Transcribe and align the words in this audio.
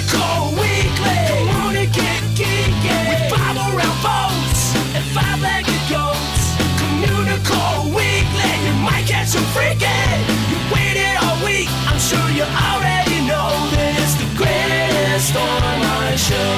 Communicore 0.00 0.52
Weekly. 0.56 1.20
Wanna 1.46 1.84
get 1.86 2.22
geeky? 2.32 2.96
We 3.08 3.16
bob 3.28 3.56
around 3.56 3.98
boats 4.00 4.74
and 4.96 5.04
five-legged 5.12 5.82
goats. 5.92 6.56
Communicore 6.80 7.84
Weekly. 7.94 8.52
You 8.64 8.74
might 8.80 9.04
catch 9.06 9.28
some 9.28 9.44
freaking. 9.52 10.24
You 10.48 10.56
waited 10.72 11.16
all 11.22 11.44
week. 11.44 11.68
I'm 11.86 11.98
sure 11.98 12.30
you 12.30 12.44
already 12.44 13.20
know 13.28 13.50
that 13.76 13.92
it's 14.00 14.14
the 14.16 14.28
greatest 14.40 15.36
online 15.36 16.16
show. 16.16 16.56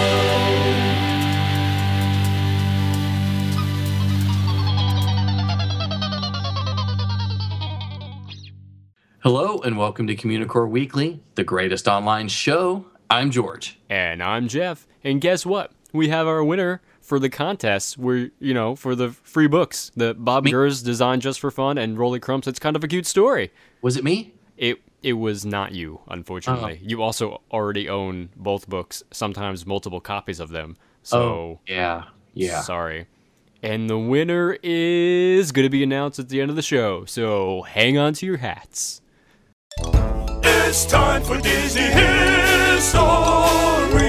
Hello 9.24 9.59
and 9.60 9.79
welcome 9.79 10.06
to 10.09 10.16
Communicore 10.16 10.68
Weekly, 10.68 11.23
the 11.34 11.45
greatest 11.45 11.88
online 11.88 12.29
show. 12.29 12.87
I'm 13.12 13.30
George. 13.30 13.79
And 13.91 14.23
I'm 14.23 14.48
Jeff. 14.48 14.87
And 15.05 15.21
guess 15.21 15.45
what? 15.45 15.73
We 15.93 16.09
have 16.09 16.27
our 16.27 16.43
winner 16.43 16.80
for 17.02 17.19
the 17.19 17.29
contest 17.29 17.98
where, 17.98 18.30
you 18.38 18.55
know, 18.55 18.75
for 18.75 18.95
the 18.95 19.11
free 19.11 19.47
books 19.48 19.93
that 19.97 20.25
Bob 20.25 20.45
Me? 20.45 20.51
Gurr's 20.51 20.83
designed 20.83 21.21
just 21.21 21.38
for 21.38 21.51
fun 21.51 21.77
and 21.77 21.98
Rolly 21.98 22.21
Crump's. 22.21 22.48
It's 22.48 22.59
kind 22.59 22.75
of 22.75 22.83
a 22.83 22.88
cute 22.88 23.05
story. 23.05 23.52
Was 23.83 23.98
it 23.98 24.02
me? 24.05 24.33
It 24.57 24.80
it 25.02 25.12
was 25.12 25.45
not 25.45 25.73
you, 25.73 26.01
unfortunately. 26.09 26.79
Oh. 26.83 26.87
You 26.88 27.02
also 27.02 27.43
already 27.51 27.87
own 27.87 28.30
both 28.35 28.66
books, 28.66 29.02
sometimes 29.11 29.66
multiple 29.66 30.01
copies 30.01 30.41
of 30.41 30.49
them. 30.49 30.79
So 31.02 31.19
Oh, 31.21 31.60
yeah, 31.66 32.05
yeah. 32.33 32.63
sorry. 32.63 33.09
And 33.63 33.91
the 33.91 33.99
winner 33.99 34.57
is 34.63 35.52
going 35.52 35.66
to 35.66 35.71
be 35.71 35.83
announced 35.83 36.19
at 36.19 36.30
the 36.30 36.41
end 36.41 36.49
of 36.49 36.57
the 36.57 36.63
show. 36.63 37.05
So 37.05 37.60
hang 37.60 37.99
on 37.99 38.15
to 38.15 38.24
your 38.24 38.38
hats. 38.38 39.02
It's 39.85 40.87
time 40.87 41.23
for 41.23 41.38
Disney 41.43 41.82
History. 42.83 44.02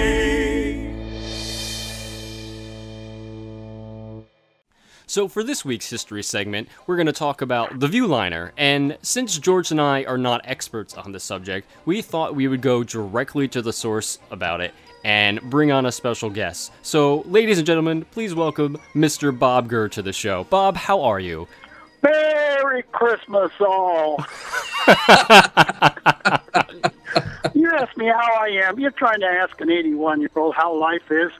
So, 5.05 5.27
for 5.27 5.43
this 5.43 5.63
week's 5.63 5.91
history 5.91 6.23
segment, 6.23 6.69
we're 6.87 6.95
going 6.95 7.05
to 7.05 7.13
talk 7.13 7.43
about 7.43 7.79
the 7.79 7.85
Viewliner. 7.85 8.49
And 8.57 8.97
since 9.03 9.37
George 9.37 9.69
and 9.69 9.79
I 9.79 10.05
are 10.05 10.17
not 10.17 10.41
experts 10.45 10.95
on 10.95 11.11
this 11.11 11.23
subject, 11.23 11.69
we 11.85 12.01
thought 12.01 12.33
we 12.33 12.47
would 12.47 12.63
go 12.63 12.83
directly 12.83 13.47
to 13.49 13.61
the 13.61 13.71
source 13.71 14.17
about 14.31 14.59
it 14.59 14.73
and 15.03 15.39
bring 15.51 15.71
on 15.71 15.85
a 15.85 15.91
special 15.91 16.31
guest. 16.31 16.71
So, 16.81 17.21
ladies 17.27 17.59
and 17.59 17.67
gentlemen, 17.67 18.05
please 18.05 18.33
welcome 18.33 18.79
Mr. 18.95 19.37
Bob 19.37 19.69
Gurr 19.69 19.87
to 19.89 20.01
the 20.01 20.13
show. 20.13 20.45
Bob, 20.45 20.77
how 20.77 21.03
are 21.03 21.19
you? 21.19 21.47
Merry 22.01 22.81
Christmas, 22.91 23.51
all. 23.59 24.25
ask 27.93 27.97
me 27.99 28.07
how 28.07 28.41
I 28.41 28.47
am. 28.67 28.79
You're 28.79 28.91
trying 28.91 29.19
to 29.19 29.27
ask 29.27 29.59
an 29.61 29.69
81 29.69 30.21
year 30.21 30.29
old 30.35 30.55
how 30.55 30.75
life 30.75 31.11
is. 31.11 31.31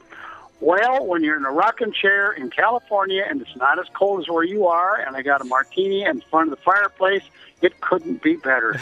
Well, 0.60 1.06
when 1.06 1.24
you're 1.24 1.36
in 1.36 1.46
a 1.46 1.52
rocking 1.52 1.92
chair 1.92 2.32
in 2.32 2.50
California 2.50 3.26
and 3.28 3.42
it's 3.42 3.56
not 3.56 3.80
as 3.80 3.86
cold 3.94 4.22
as 4.22 4.30
where 4.30 4.44
you 4.44 4.68
are, 4.68 4.96
and 4.96 5.16
I 5.16 5.22
got 5.22 5.42
a 5.42 5.46
martini 5.46 6.06
in 6.06 6.22
front 6.22 6.52
of 6.52 6.58
the 6.58 6.64
fireplace, 6.64 7.24
it 7.62 7.82
couldn't 7.82 8.22
be 8.22 8.36
better. 8.38 8.80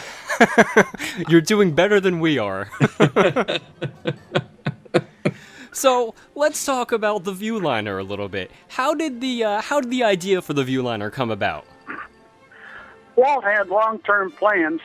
You're 1.28 1.40
doing 1.40 1.74
better 1.74 1.98
than 1.98 2.20
we 2.20 2.38
are. 2.38 2.70
so 5.72 6.14
let's 6.36 6.64
talk 6.64 6.92
about 6.92 7.24
the 7.24 7.32
Viewliner 7.32 7.98
a 7.98 8.04
little 8.04 8.28
bit. 8.28 8.52
How 8.68 8.94
did 8.94 9.20
the 9.20 9.42
uh, 9.42 9.60
how 9.62 9.80
did 9.80 9.90
the 9.90 10.04
idea 10.04 10.40
for 10.40 10.52
the 10.52 10.64
Viewliner 10.64 11.10
come 11.12 11.30
about? 11.30 11.66
Walt 13.16 13.44
had 13.44 13.68
long-term 13.68 14.32
plans 14.32 14.80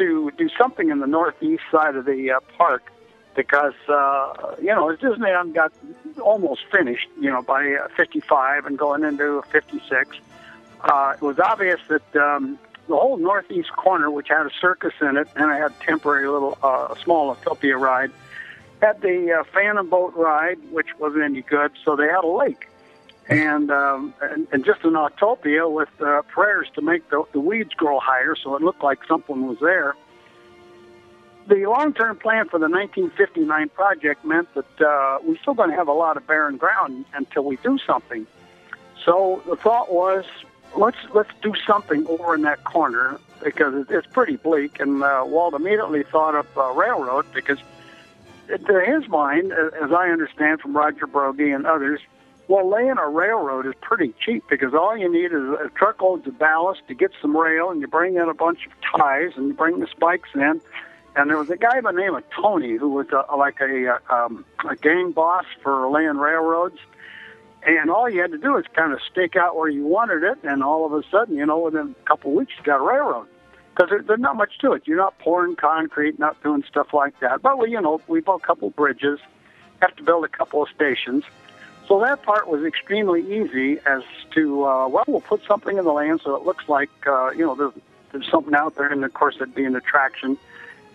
to 0.00 0.32
do 0.36 0.48
something 0.58 0.90
in 0.90 0.98
the 0.98 1.06
northeast 1.06 1.62
side 1.70 1.94
of 1.94 2.06
the 2.06 2.32
uh, 2.32 2.40
park 2.56 2.90
because 3.36 3.74
uh, 3.88 4.56
you 4.60 4.74
know 4.74 4.96
Disneyland 4.96 5.54
got 5.54 5.72
almost 6.20 6.62
finished, 6.72 7.08
you 7.20 7.30
know, 7.30 7.42
by 7.42 7.74
uh, 7.74 7.88
55 7.96 8.66
and 8.66 8.78
going 8.78 9.04
into 9.04 9.42
56. 9.52 10.16
Uh, 10.82 11.12
it 11.14 11.22
was 11.22 11.38
obvious 11.38 11.80
that 11.88 12.16
um, 12.16 12.58
the 12.88 12.96
whole 12.96 13.18
northeast 13.18 13.70
corner, 13.76 14.10
which 14.10 14.28
had 14.28 14.46
a 14.46 14.50
circus 14.60 14.94
in 15.00 15.16
it, 15.16 15.28
and 15.36 15.50
it 15.52 15.60
had 15.60 15.78
temporary 15.80 16.28
little 16.28 16.56
uh, 16.62 16.94
small 16.96 17.34
Autopia 17.34 17.78
ride, 17.78 18.10
had 18.80 19.00
the 19.02 19.32
uh, 19.32 19.44
Phantom 19.52 19.88
Boat 19.88 20.14
ride, 20.16 20.58
which 20.70 20.88
wasn't 20.98 21.22
any 21.22 21.42
good, 21.42 21.72
so 21.84 21.94
they 21.94 22.06
had 22.06 22.24
a 22.24 22.26
lake 22.26 22.69
and 23.30 23.70
um, 23.70 24.12
and, 24.20 24.48
and 24.52 24.64
just 24.64 24.82
an 24.82 24.94
Autopia 24.94 25.72
with 25.72 25.88
uh, 26.00 26.22
prayers 26.22 26.68
to 26.74 26.82
make 26.82 27.08
the, 27.10 27.22
the 27.32 27.40
weeds 27.40 27.72
grow 27.74 28.00
higher, 28.00 28.34
so 28.34 28.56
it 28.56 28.62
looked 28.62 28.82
like 28.82 28.98
something 29.06 29.46
was 29.46 29.58
there. 29.60 29.94
The 31.46 31.66
long-term 31.66 32.18
plan 32.18 32.48
for 32.48 32.58
the 32.58 32.68
1959 32.68 33.68
project 33.70 34.24
meant 34.24 34.52
that 34.54 34.80
uh, 34.80 35.18
we're 35.22 35.38
still 35.38 35.54
going 35.54 35.70
to 35.70 35.76
have 35.76 35.88
a 35.88 35.92
lot 35.92 36.16
of 36.16 36.26
barren 36.26 36.56
ground 36.56 37.06
until 37.14 37.44
we 37.44 37.56
do 37.56 37.78
something. 37.78 38.26
So 39.04 39.42
the 39.48 39.56
thought 39.56 39.92
was, 39.92 40.24
let's 40.76 40.98
let's 41.14 41.30
do 41.40 41.54
something 41.66 42.06
over 42.08 42.34
in 42.34 42.42
that 42.42 42.64
corner 42.64 43.20
because 43.42 43.86
it's 43.88 44.06
pretty 44.08 44.36
bleak. 44.36 44.80
And 44.80 45.02
uh, 45.04 45.22
Walt 45.24 45.54
immediately 45.54 46.02
thought 46.02 46.34
of 46.34 46.46
uh, 46.58 46.72
railroad 46.72 47.26
because, 47.32 47.58
to 48.48 48.80
his 48.80 49.08
mind, 49.08 49.52
as 49.52 49.92
I 49.92 50.08
understand 50.08 50.60
from 50.60 50.76
Roger 50.76 51.06
Broggie 51.06 51.54
and 51.54 51.64
others, 51.64 52.00
well, 52.50 52.68
laying 52.68 52.98
a 52.98 53.08
railroad 53.08 53.64
is 53.64 53.74
pretty 53.80 54.12
cheap 54.18 54.42
because 54.50 54.74
all 54.74 54.96
you 54.96 55.08
need 55.08 55.26
is 55.26 55.64
a 55.64 55.70
truckloads 55.76 56.26
of 56.26 56.36
ballast 56.36 56.80
to 56.88 56.94
get 56.94 57.12
some 57.22 57.36
rail, 57.36 57.70
and 57.70 57.80
you 57.80 57.86
bring 57.86 58.16
in 58.16 58.28
a 58.28 58.34
bunch 58.34 58.66
of 58.66 58.72
ties, 58.98 59.30
and 59.36 59.46
you 59.46 59.54
bring 59.54 59.78
the 59.78 59.86
spikes 59.86 60.30
in. 60.34 60.60
And 61.14 61.30
there 61.30 61.38
was 61.38 61.48
a 61.50 61.56
guy 61.56 61.80
by 61.80 61.92
the 61.92 61.98
name 61.98 62.16
of 62.16 62.24
Tony 62.30 62.76
who 62.76 62.88
was 62.88 63.06
uh 63.12 63.22
like 63.36 63.60
a, 63.60 63.94
uh, 63.94 64.14
um, 64.14 64.44
a 64.68 64.74
gang 64.74 65.12
boss 65.12 65.44
for 65.62 65.88
laying 65.92 66.16
railroads. 66.16 66.78
And 67.62 67.88
all 67.88 68.10
you 68.10 68.20
had 68.20 68.32
to 68.32 68.38
do 68.38 68.56
is 68.56 68.64
kind 68.74 68.92
of 68.92 68.98
stake 69.08 69.36
out 69.36 69.54
where 69.54 69.68
you 69.68 69.86
wanted 69.86 70.24
it, 70.24 70.38
and 70.42 70.64
all 70.64 70.84
of 70.84 70.92
a 70.92 71.08
sudden, 71.08 71.36
you 71.36 71.46
know, 71.46 71.60
within 71.60 71.94
a 72.00 72.04
couple 72.04 72.32
of 72.32 72.36
weeks, 72.36 72.52
you 72.58 72.64
got 72.64 72.80
a 72.80 72.84
railroad. 72.84 73.28
Because 73.76 73.90
there, 73.90 74.02
there's 74.02 74.18
not 74.18 74.34
much 74.34 74.58
to 74.62 74.72
it. 74.72 74.82
You're 74.86 74.96
not 74.96 75.16
pouring 75.20 75.54
concrete, 75.54 76.18
not 76.18 76.42
doing 76.42 76.64
stuff 76.68 76.92
like 76.92 77.20
that. 77.20 77.42
But 77.42 77.60
we, 77.60 77.70
you 77.70 77.80
know, 77.80 78.00
we 78.08 78.20
built 78.20 78.42
a 78.42 78.44
couple 78.44 78.70
bridges, 78.70 79.20
have 79.80 79.94
to 79.94 80.02
build 80.02 80.24
a 80.24 80.28
couple 80.28 80.64
of 80.64 80.68
stations. 80.74 81.22
So 81.90 81.98
that 81.98 82.22
part 82.22 82.46
was 82.46 82.62
extremely 82.64 83.20
easy 83.22 83.80
as 83.84 84.04
to, 84.36 84.64
uh, 84.64 84.86
well, 84.86 85.02
we'll 85.08 85.20
put 85.20 85.42
something 85.42 85.76
in 85.76 85.84
the 85.84 85.92
land 85.92 86.20
so 86.22 86.36
it 86.36 86.44
looks 86.44 86.68
like, 86.68 86.88
uh, 87.04 87.30
you 87.32 87.44
know, 87.44 87.56
there's, 87.56 87.72
there's 88.12 88.30
something 88.30 88.54
out 88.54 88.76
there, 88.76 88.92
and 88.92 89.04
of 89.04 89.12
course 89.12 89.34
it'd 89.34 89.56
be 89.56 89.64
an 89.64 89.74
attraction. 89.74 90.38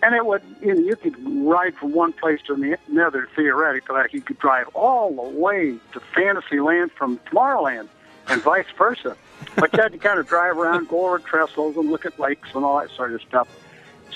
And 0.02 0.14
it 0.14 0.24
would, 0.24 0.40
you 0.62 0.74
know, 0.74 0.80
you 0.80 0.96
could 0.96 1.14
ride 1.46 1.74
from 1.74 1.92
one 1.92 2.14
place 2.14 2.40
to 2.46 2.56
the 2.56 2.78
another 2.88 3.28
theoretically. 3.36 3.94
Like 3.94 4.14
you 4.14 4.22
could 4.22 4.38
drive 4.38 4.68
all 4.68 5.14
the 5.14 5.38
way 5.38 5.76
to 5.92 6.00
Fantasyland 6.14 6.92
from 6.92 7.18
Tomorrowland 7.30 7.88
and 8.28 8.40
vice 8.40 8.64
versa. 8.78 9.18
But 9.56 9.74
you 9.74 9.82
had 9.82 9.92
to 9.92 9.98
kind 9.98 10.18
of 10.18 10.26
drive 10.26 10.56
around, 10.56 10.88
go 10.88 11.08
over 11.08 11.18
trestles 11.18 11.76
and 11.76 11.90
look 11.90 12.06
at 12.06 12.18
lakes 12.18 12.48
and 12.54 12.64
all 12.64 12.80
that 12.80 12.88
sort 12.92 13.12
of 13.12 13.20
stuff. 13.20 13.48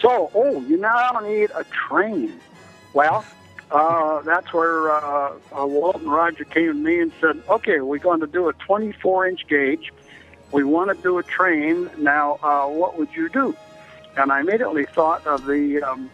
So, 0.00 0.30
oh, 0.34 0.62
you 0.62 0.78
now 0.78 1.20
need 1.22 1.50
a 1.54 1.64
train. 1.64 2.40
Well, 2.94 3.22
uh, 3.70 4.22
that's 4.22 4.52
where 4.52 4.90
uh, 4.90 5.34
uh, 5.56 5.66
Walt 5.66 5.96
and 5.96 6.10
Roger 6.10 6.44
came 6.44 6.66
to 6.66 6.74
me 6.74 7.00
and 7.00 7.12
said, 7.20 7.42
okay, 7.48 7.80
we're 7.80 7.98
going 7.98 8.20
to 8.20 8.26
do 8.26 8.48
a 8.48 8.52
24 8.52 9.28
inch 9.28 9.46
gauge. 9.46 9.92
We 10.52 10.64
want 10.64 10.94
to 10.96 11.02
do 11.02 11.18
a 11.18 11.22
train. 11.22 11.88
Now, 11.98 12.38
uh, 12.42 12.66
what 12.66 12.98
would 12.98 13.14
you 13.14 13.28
do? 13.28 13.56
And 14.16 14.32
I 14.32 14.40
immediately 14.40 14.86
thought 14.86 15.24
of 15.26 15.46
the 15.46 15.82
um, 15.82 16.10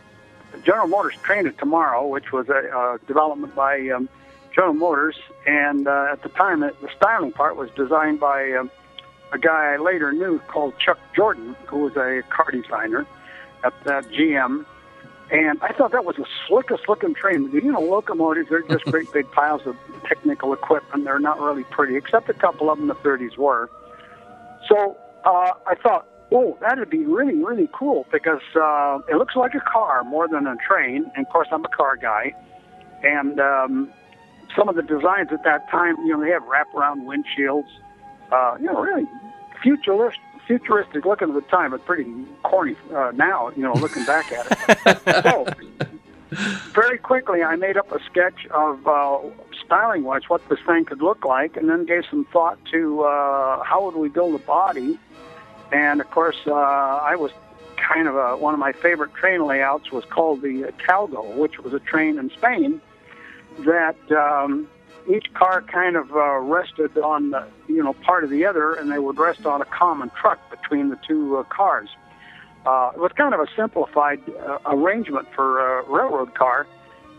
General 0.64 0.88
Motors 0.88 1.14
Train 1.22 1.46
of 1.46 1.56
Tomorrow, 1.56 2.06
which 2.06 2.30
was 2.32 2.48
a 2.50 2.68
uh, 2.68 2.98
development 3.06 3.54
by 3.54 3.88
um, 3.88 4.08
General 4.54 4.74
Motors. 4.74 5.16
And 5.46 5.88
uh, 5.88 6.08
at 6.12 6.22
the 6.22 6.28
time, 6.28 6.62
it, 6.62 6.78
the 6.82 6.90
styling 6.96 7.32
part 7.32 7.56
was 7.56 7.70
designed 7.70 8.20
by 8.20 8.52
um, 8.52 8.70
a 9.32 9.38
guy 9.38 9.72
I 9.72 9.76
later 9.78 10.12
knew 10.12 10.38
called 10.40 10.78
Chuck 10.78 10.98
Jordan, 11.14 11.56
who 11.66 11.78
was 11.78 11.96
a 11.96 12.22
car 12.28 12.50
designer 12.50 13.06
at, 13.64 13.72
at 13.86 14.04
GM. 14.08 14.66
And 15.30 15.60
I 15.60 15.72
thought 15.72 15.92
that 15.92 16.04
was 16.04 16.16
the 16.16 16.26
slickest 16.46 16.88
looking 16.88 17.14
train. 17.14 17.50
You 17.52 17.72
know, 17.72 17.80
locomotives, 17.80 18.48
they're 18.48 18.62
just 18.62 18.84
great 18.86 19.12
big 19.12 19.30
piles 19.32 19.62
of 19.66 19.76
technical 20.08 20.52
equipment. 20.52 21.04
They're 21.04 21.18
not 21.18 21.40
really 21.40 21.64
pretty, 21.64 21.96
except 21.96 22.28
a 22.28 22.34
couple 22.34 22.70
of 22.70 22.78
them 22.78 22.88
in 22.90 22.96
the 22.96 23.02
30s 23.02 23.36
were. 23.36 23.68
So 24.68 24.96
uh, 25.24 25.52
I 25.66 25.74
thought, 25.74 26.06
oh, 26.32 26.56
that'd 26.60 26.90
be 26.90 27.04
really, 27.04 27.42
really 27.42 27.68
cool 27.72 28.06
because 28.12 28.42
uh, 28.54 28.98
it 29.08 29.16
looks 29.16 29.34
like 29.34 29.54
a 29.54 29.60
car 29.60 30.04
more 30.04 30.28
than 30.28 30.46
a 30.46 30.56
train. 30.56 31.10
And 31.16 31.26
of 31.26 31.32
course, 31.32 31.48
I'm 31.50 31.64
a 31.64 31.68
car 31.68 31.96
guy. 31.96 32.32
And 33.02 33.40
um, 33.40 33.92
some 34.56 34.68
of 34.68 34.76
the 34.76 34.82
designs 34.82 35.28
at 35.32 35.42
that 35.44 35.68
time, 35.70 35.96
you 36.06 36.16
know, 36.16 36.20
they 36.22 36.30
have 36.30 36.42
wraparound 36.42 37.04
windshields. 37.04 37.68
Uh, 38.30 38.56
you 38.58 38.66
know, 38.66 38.80
really 38.80 39.06
futuristic, 39.62 40.20
futuristic 40.46 41.04
looking 41.04 41.28
at 41.28 41.34
the 41.34 41.40
time, 41.42 41.70
but 41.70 41.84
pretty 41.84 42.06
corny 42.42 42.76
uh, 42.94 43.12
now. 43.14 43.50
You 43.56 43.62
know, 43.62 43.74
looking 43.74 44.04
back 44.04 44.32
at 44.32 44.46
it. 44.50 45.22
so 45.24 45.46
very 46.72 46.98
quickly, 46.98 47.42
I 47.42 47.56
made 47.56 47.76
up 47.76 47.90
a 47.92 48.02
sketch 48.04 48.46
of 48.46 48.86
uh, 48.86 49.18
styling 49.64 50.04
wise 50.04 50.22
what 50.28 50.46
this 50.48 50.58
thing 50.66 50.84
could 50.84 51.02
look 51.02 51.24
like, 51.24 51.56
and 51.56 51.68
then 51.68 51.84
gave 51.84 52.04
some 52.08 52.24
thought 52.32 52.58
to 52.72 53.02
uh, 53.02 53.62
how 53.62 53.84
would 53.84 53.96
we 53.96 54.08
build 54.08 54.34
a 54.34 54.44
body. 54.44 54.98
And 55.72 56.00
of 56.00 56.10
course, 56.10 56.38
uh, 56.46 56.52
I 56.52 57.16
was 57.16 57.32
kind 57.76 58.08
of 58.08 58.16
a, 58.16 58.36
one 58.36 58.54
of 58.54 58.60
my 58.60 58.72
favorite 58.72 59.14
train 59.14 59.44
layouts 59.44 59.90
was 59.90 60.04
called 60.04 60.42
the 60.42 60.72
Talgo, 60.86 61.34
which 61.36 61.58
was 61.58 61.72
a 61.72 61.80
train 61.80 62.18
in 62.18 62.30
Spain 62.30 62.80
that 63.60 63.96
um, 64.12 64.68
each 65.08 65.32
car 65.34 65.62
kind 65.62 65.96
of 65.96 66.10
uh, 66.12 66.38
rested 66.38 66.96
on 66.98 67.30
the, 67.30 67.46
you 67.68 67.82
know 67.82 67.92
part 67.92 68.24
of 68.24 68.30
the 68.30 68.44
other, 68.44 68.74
and 68.74 68.90
they 68.90 68.98
would 68.98 69.18
rest 69.18 69.46
on 69.46 69.62
a 69.62 69.64
common 69.66 70.10
truck 70.20 70.38
between 70.50 70.88
the 70.88 70.98
two 71.06 71.38
uh, 71.38 71.42
cars. 71.44 71.88
Uh, 72.64 72.90
it 72.94 73.00
was 73.00 73.12
kind 73.12 73.32
of 73.32 73.40
a 73.40 73.46
simplified 73.54 74.20
uh, 74.28 74.58
arrangement 74.66 75.28
for 75.34 75.78
a 75.78 75.88
railroad 75.88 76.34
car, 76.34 76.66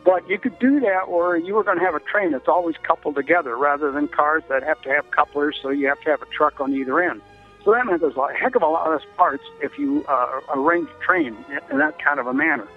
but 0.04 0.28
you 0.30 0.38
could 0.38 0.58
do 0.60 0.80
that 0.82 1.10
where 1.10 1.38
you 1.38 1.54
were 1.54 1.64
going 1.64 1.78
to 1.78 1.84
have 1.84 1.96
a 1.96 2.02
train 2.02 2.32
that's 2.32 2.48
always 2.48 2.76
coupled 2.84 3.16
together 3.16 3.56
rather 3.56 3.92
than 3.92 4.08
cars 4.08 4.44
that 4.50 4.64
have 4.64 4.82
to 4.82 4.90
have 4.90 5.10
couplers, 5.12 5.58
so 5.62 5.70
you 5.70 5.88
have 5.88 6.02
to 6.02 6.10
have 6.10 6.22
a 6.22 6.26
truck 6.26 6.60
on 6.60 6.74
either 6.74 7.00
end. 7.00 7.22
So 7.64 7.74
that 7.74 7.86
meant 7.86 8.02
there's 8.02 8.16
a 8.16 8.34
heck 8.34 8.56
of 8.56 8.62
a 8.62 8.68
lot 8.68 8.90
less 8.90 9.02
parts 9.18 9.44
if 9.62 9.78
you 9.78 10.06
uh, 10.08 10.40
arrange 10.54 10.90
a 10.90 11.04
train 11.04 11.36
in 11.72 11.78
that 11.80 12.02
kind 12.02 12.20
of 12.20 12.28
a 12.28 12.34
manner. 12.34 12.68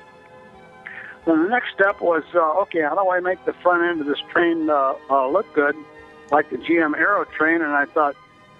The 1.26 1.36
next 1.36 1.74
step 1.74 2.00
was 2.00 2.22
uh, 2.34 2.60
okay, 2.62 2.80
how 2.80 2.94
do 2.94 3.10
I 3.10 3.20
make 3.20 3.44
the 3.44 3.52
front 3.52 3.82
end 3.84 4.00
of 4.00 4.06
this 4.06 4.20
train 4.32 4.70
uh, 4.70 4.94
uh, 5.10 5.28
look 5.28 5.52
good, 5.52 5.76
like 6.30 6.48
the 6.50 6.56
GM 6.56 6.94
Aerotrain? 6.94 7.56
And 7.56 7.72
I 7.72 7.84
thought, 7.84 8.16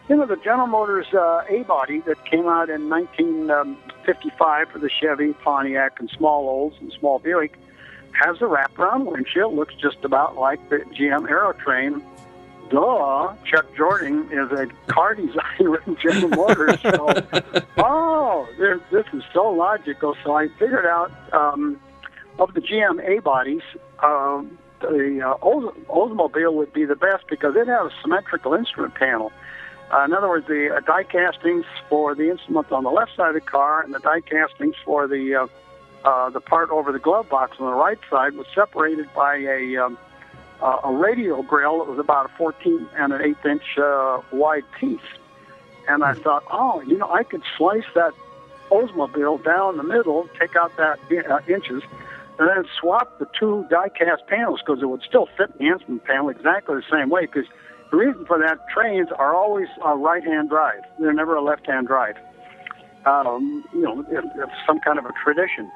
you 0.09 0.17
know, 0.17 0.27
the 0.27 0.37
General 0.37 0.67
Motors 0.67 1.07
uh, 1.15 1.43
A 1.49 1.62
body 1.62 2.01
that 2.01 2.25
came 2.27 2.47
out 2.47 2.69
in 2.69 2.91
1955 2.91 4.69
for 4.69 4.79
the 4.79 4.91
Chevy, 4.91 5.33
Pontiac, 5.33 6.01
and 6.01 6.11
small 6.11 6.49
Olds 6.49 6.77
and 6.81 6.93
small 6.93 7.19
Buick 7.19 7.59
has 8.12 8.37
a 8.39 8.45
wraparound 8.45 9.07
windshield, 9.07 9.55
looks 9.55 9.75
just 9.75 10.05
about 10.05 10.37
like 10.37 10.69
the 10.69 10.79
GM 10.79 11.29
Aerotrain. 11.29 12.03
Duh, 12.69 13.35
Chuck 13.45 13.75
Jordan 13.75 14.29
is 14.31 14.53
a 14.53 14.67
car 14.87 15.15
designer 15.17 15.83
in 15.87 15.97
General 15.97 16.29
Motors. 16.29 16.81
So, 16.83 17.09
oh, 17.79 18.49
this 18.91 19.07
is 19.12 19.23
so 19.33 19.51
logical. 19.51 20.15
So 20.23 20.35
I 20.35 20.49
figured 20.59 20.87
out. 20.87 21.11
Um, 21.33 21.81
of 22.40 22.54
the 22.54 22.60
GM 22.60 23.06
A 23.06 23.20
bodies, 23.20 23.62
um, 24.02 24.58
the 24.81 25.20
uh, 25.22 25.34
Olds- 25.42 25.76
Oldsmobile 25.88 26.54
would 26.54 26.72
be 26.72 26.84
the 26.87 26.96
best 26.96 27.25
because 27.28 27.54
it 27.54 27.66
had 27.69 27.87
a 27.87 27.90
symmetrical 28.00 28.54
instrument 28.54 28.94
panel. 28.94 29.31
Uh, 29.92 30.04
in 30.04 30.12
other 30.14 30.28
words, 30.28 30.46
the 30.46 30.75
uh, 30.75 30.81
die 30.81 31.04
castings 31.04 31.66
for 31.88 32.14
the 32.14 32.31
instrument 32.31 32.72
on 32.72 32.84
the 32.84 32.90
left 32.90 33.14
side 33.14 33.28
of 33.28 33.34
the 33.34 33.40
car 33.40 33.82
and 33.82 33.94
the 33.94 33.98
die 33.98 34.20
castings 34.20 34.76
for 34.84 35.06
the 35.06 35.34
uh, 35.34 35.46
uh, 36.08 36.31
the 36.31 36.40
part 36.40 36.70
over 36.70 36.92
the 36.92 36.98
glove 36.98 37.28
box 37.28 37.56
on 37.60 37.66
the 37.66 37.76
right 37.76 37.98
side 38.08 38.34
was 38.34 38.46
separated 38.54 39.06
by 39.14 39.37
a 39.37 39.76
um, 39.76 39.98
uh, 40.62 40.78
a 40.84 40.92
radial 40.92 41.42
grill 41.42 41.78
that 41.78 41.90
was 41.90 41.98
about 41.98 42.26
a 42.26 42.28
14 42.37 42.88
and 42.96 43.12
an 43.12 43.20
eighth 43.20 43.44
inch 43.44 43.78
uh, 43.78 44.20
wide 44.32 44.64
piece. 44.78 45.00
And 45.88 46.04
I 46.04 46.14
thought, 46.14 46.44
oh, 46.50 46.81
you 46.82 46.96
know, 46.98 47.10
I 47.10 47.25
could 47.25 47.42
slice 47.56 47.84
that 47.94 48.12
Oldsmobile 48.70 49.42
down 49.42 49.76
the 49.76 49.82
middle, 49.82 50.28
take 50.38 50.54
out 50.56 50.76
that 50.76 50.98
uh, 51.10 51.40
inches, 51.48 51.82
and 52.40 52.48
then 52.48 52.64
swap 52.81 53.19
the 53.19 53.26
two 53.38 53.66
die-cast 53.69 54.26
panels 54.26 54.60
because 54.64 54.82
it 54.82 54.87
would 54.87 55.02
still 55.06 55.28
fit 55.37 55.56
the 55.58 55.66
instrument 55.66 56.04
panel 56.04 56.31
exactly 56.31 56.75
the 56.75 56.82
same 56.90 57.10
way. 57.10 57.26
Because 57.26 57.44
the 57.90 57.98
reason 57.98 58.25
for 58.25 58.38
that, 58.38 58.66
trains 58.72 59.08
are 59.14 59.37
always 59.37 59.69
a 59.84 59.94
right-hand 59.94 60.48
drive; 60.48 60.81
they're 60.98 61.12
never 61.12 61.37
a 61.37 61.42
left-hand 61.42 61.87
drive. 61.87 62.16
Um, 63.04 63.62
you 63.75 63.82
know, 63.82 64.00
it, 64.10 64.25
it's 64.37 64.52
some 64.66 64.81
kind 64.81 64.98
of 64.98 65.04
a 65.04 65.12
tradition. 65.22 65.70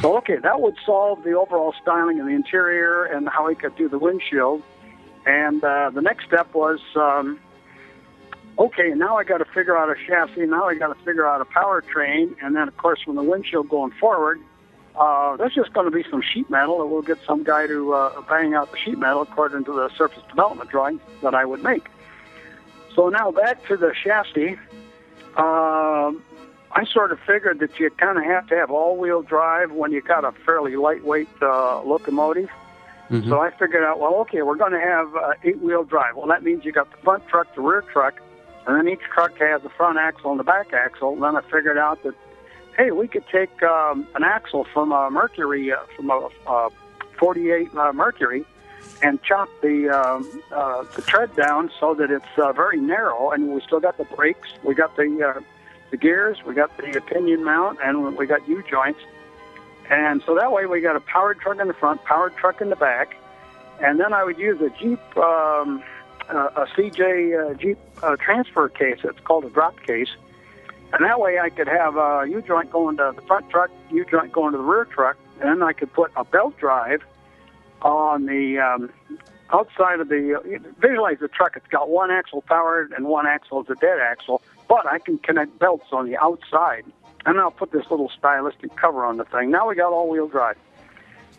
So, 0.00 0.16
okay, 0.18 0.36
that 0.42 0.62
would 0.62 0.76
solve 0.86 1.24
the 1.24 1.32
overall 1.32 1.74
styling 1.82 2.20
of 2.20 2.26
the 2.26 2.32
interior 2.32 3.04
and 3.04 3.28
how 3.28 3.46
we 3.46 3.54
could 3.54 3.76
do 3.76 3.90
the 3.90 3.98
windshield. 3.98 4.62
And 5.26 5.62
uh, 5.62 5.90
the 5.92 6.00
next 6.00 6.24
step 6.26 6.54
was, 6.54 6.78
um, 6.96 7.38
okay, 8.58 8.94
now 8.94 9.18
I 9.18 9.24
got 9.24 9.38
to 9.38 9.46
figure 9.52 9.76
out 9.76 9.90
a 9.90 9.94
chassis. 10.06 10.46
Now 10.46 10.64
I 10.64 10.74
got 10.74 10.88
to 10.88 11.04
figure 11.04 11.26
out 11.26 11.42
a 11.42 11.44
powertrain. 11.44 12.34
And 12.42 12.56
then, 12.56 12.66
of 12.66 12.78
course, 12.78 13.00
from 13.04 13.16
the 13.16 13.22
windshield 13.22 13.68
going 13.68 13.92
forward, 14.00 14.40
uh, 14.96 15.36
there's 15.36 15.54
just 15.54 15.72
going 15.72 15.86
to 15.86 15.90
be 15.90 16.04
some 16.10 16.22
sheet 16.22 16.48
metal, 16.50 16.82
and 16.82 16.90
we'll 16.90 17.02
get 17.02 17.18
some 17.26 17.42
guy 17.44 17.66
to 17.66 17.92
uh, 17.92 18.20
bang 18.22 18.54
out 18.54 18.70
the 18.70 18.78
sheet 18.78 18.98
metal 18.98 19.22
according 19.22 19.64
to 19.64 19.72
the 19.72 19.90
surface 19.96 20.22
development 20.28 20.70
drawing 20.70 21.00
that 21.22 21.34
I 21.34 21.44
would 21.44 21.62
make. 21.62 21.86
So 22.94 23.08
now 23.08 23.30
back 23.30 23.64
to 23.68 23.76
the 23.76 23.92
chassis. 24.02 24.58
Um, 25.36 26.22
I 26.72 26.84
sort 26.92 27.12
of 27.12 27.20
figured 27.20 27.60
that 27.60 27.78
you 27.78 27.90
kind 27.90 28.18
of 28.18 28.24
have 28.24 28.46
to 28.48 28.56
have 28.56 28.70
all-wheel 28.70 29.22
drive 29.22 29.70
when 29.72 29.92
you 29.92 30.00
got 30.00 30.24
a 30.24 30.32
fairly 30.44 30.76
lightweight 30.76 31.28
uh, 31.40 31.82
locomotive. 31.82 32.50
So 33.28 33.40
I 33.40 33.50
figured 33.50 33.84
out, 33.84 34.00
well, 34.00 34.16
okay, 34.16 34.42
we're 34.42 34.56
going 34.56 34.72
to 34.72 34.80
have 34.80 35.14
uh, 35.16 35.32
eight-wheel 35.42 35.84
drive. 35.84 36.16
Well, 36.16 36.26
that 36.26 36.42
means 36.42 36.64
you 36.66 36.72
got 36.72 36.90
the 36.90 36.98
front 36.98 37.26
truck, 37.28 37.54
the 37.54 37.62
rear 37.62 37.80
truck, 37.80 38.20
and 38.66 38.76
then 38.76 38.86
each 38.92 39.00
truck 39.14 39.38
has 39.38 39.62
the 39.62 39.70
front 39.70 39.96
axle 39.98 40.30
and 40.30 40.38
the 40.38 40.44
back 40.44 40.74
axle. 40.74 41.14
And 41.14 41.22
then 41.22 41.34
I 41.34 41.40
figured 41.40 41.78
out 41.78 42.02
that, 42.02 42.14
hey, 42.78 42.92
we 42.92 43.08
could 43.08 43.24
take 43.30 43.62
um, 43.64 44.06
an 44.14 44.22
axle 44.22 44.64
from 44.72 44.92
a 44.92 45.10
Mercury, 45.10 45.72
uh, 45.72 45.78
from 45.96 46.10
a 46.10 46.28
uh, 46.46 46.70
48 47.18 47.74
uh, 47.74 47.92
Mercury, 47.92 48.44
and 49.02 49.20
chop 49.22 49.48
the 49.60 49.90
um, 49.90 50.42
uh, 50.52 50.84
the 50.94 51.02
tread 51.02 51.34
down 51.34 51.70
so 51.78 51.94
that 51.94 52.10
it's 52.10 52.24
uh, 52.38 52.52
very 52.52 52.80
narrow, 52.80 53.32
and 53.32 53.48
we 53.48 53.60
still 53.60 53.80
got 53.80 53.98
the 53.98 54.04
brakes, 54.04 54.48
we 54.62 54.74
got 54.74 54.96
the 54.96 55.34
uh, 55.36 55.40
the 55.90 55.96
gears, 55.96 56.38
we 56.46 56.54
got 56.54 56.74
the 56.76 57.00
pinion 57.00 57.42
mount, 57.44 57.78
and 57.82 58.16
we 58.16 58.26
got 58.26 58.48
U 58.48 58.62
joints. 58.70 59.00
And 59.90 60.22
so 60.24 60.34
that 60.36 60.52
way 60.52 60.66
we 60.66 60.80
got 60.80 60.96
a 60.96 61.00
powered 61.00 61.40
truck 61.40 61.58
in 61.58 61.66
the 61.66 61.74
front, 61.74 62.04
powered 62.04 62.36
truck 62.36 62.60
in 62.60 62.70
the 62.70 62.76
back, 62.76 63.16
and 63.80 63.98
then 63.98 64.12
I 64.12 64.22
would 64.22 64.38
use 64.38 64.60
a 64.60 64.70
Jeep, 64.78 65.00
um, 65.16 65.82
uh, 66.28 66.50
a 66.54 66.66
CJ 66.76 67.50
uh, 67.50 67.54
Jeep 67.54 67.78
uh, 68.02 68.16
transfer 68.16 68.68
case. 68.68 68.98
It's 69.02 69.20
called 69.20 69.46
a 69.46 69.50
drop 69.50 69.80
case, 69.82 70.10
and 70.92 71.04
that 71.04 71.20
way 71.20 71.38
I 71.38 71.50
could 71.50 71.68
have 71.68 71.96
a 71.96 72.26
U 72.28 72.42
joint 72.42 72.70
going 72.70 72.96
to 72.98 73.12
the 73.14 73.22
front 73.22 73.48
truck, 73.50 73.70
U 73.90 74.04
joint 74.04 74.32
going 74.32 74.52
to 74.52 74.58
the 74.58 74.64
rear 74.64 74.84
truck, 74.84 75.16
and 75.40 75.48
then 75.48 75.62
I 75.62 75.72
could 75.72 75.92
put 75.92 76.10
a 76.16 76.24
belt 76.24 76.56
drive 76.58 77.02
on 77.82 78.26
the 78.26 78.58
um, 78.58 78.90
outside 79.50 80.00
of 80.00 80.08
the. 80.08 80.36
Uh, 80.36 80.70
visualize 80.80 81.18
the 81.20 81.28
truck. 81.28 81.56
It's 81.56 81.66
got 81.68 81.88
one 81.88 82.10
axle 82.10 82.42
powered 82.42 82.92
and 82.92 83.06
one 83.06 83.26
axle 83.26 83.62
is 83.62 83.70
a 83.70 83.74
dead 83.74 83.98
axle, 84.00 84.42
but 84.68 84.86
I 84.86 84.98
can 84.98 85.18
connect 85.18 85.58
belts 85.58 85.86
on 85.92 86.06
the 86.06 86.16
outside 86.16 86.84
and 87.26 87.38
I'll 87.38 87.50
put 87.50 87.72
this 87.72 87.90
little 87.90 88.10
stylistic 88.16 88.74
cover 88.76 89.04
on 89.04 89.16
the 89.16 89.24
thing. 89.24 89.50
Now 89.50 89.68
we 89.68 89.74
got 89.74 89.92
all-wheel 89.92 90.28
drive. 90.28 90.56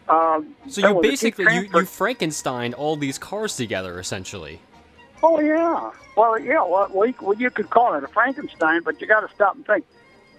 Um, 0.07 0.55
So 0.67 0.81
you 0.81 0.93
was 0.93 1.05
a 1.05 1.09
Jeep 1.09 1.11
basically 1.11 1.55
you, 1.55 1.69
you 1.73 1.85
Frankenstein 1.85 2.73
all 2.73 2.95
these 2.95 3.17
cars 3.17 3.55
together 3.55 3.99
essentially. 3.99 4.59
Oh 5.21 5.39
yeah. 5.39 5.91
Well, 6.15 6.39
yeah. 6.39 6.63
Well, 6.63 7.05
you, 7.05 7.13
well, 7.21 7.37
you 7.37 7.49
could 7.49 7.69
call 7.69 7.93
it 7.95 8.03
a 8.03 8.07
Frankenstein, 8.07 8.83
but 8.83 8.99
you 9.01 9.07
got 9.07 9.21
to 9.21 9.33
stop 9.33 9.55
and 9.55 9.65
think. 9.65 9.85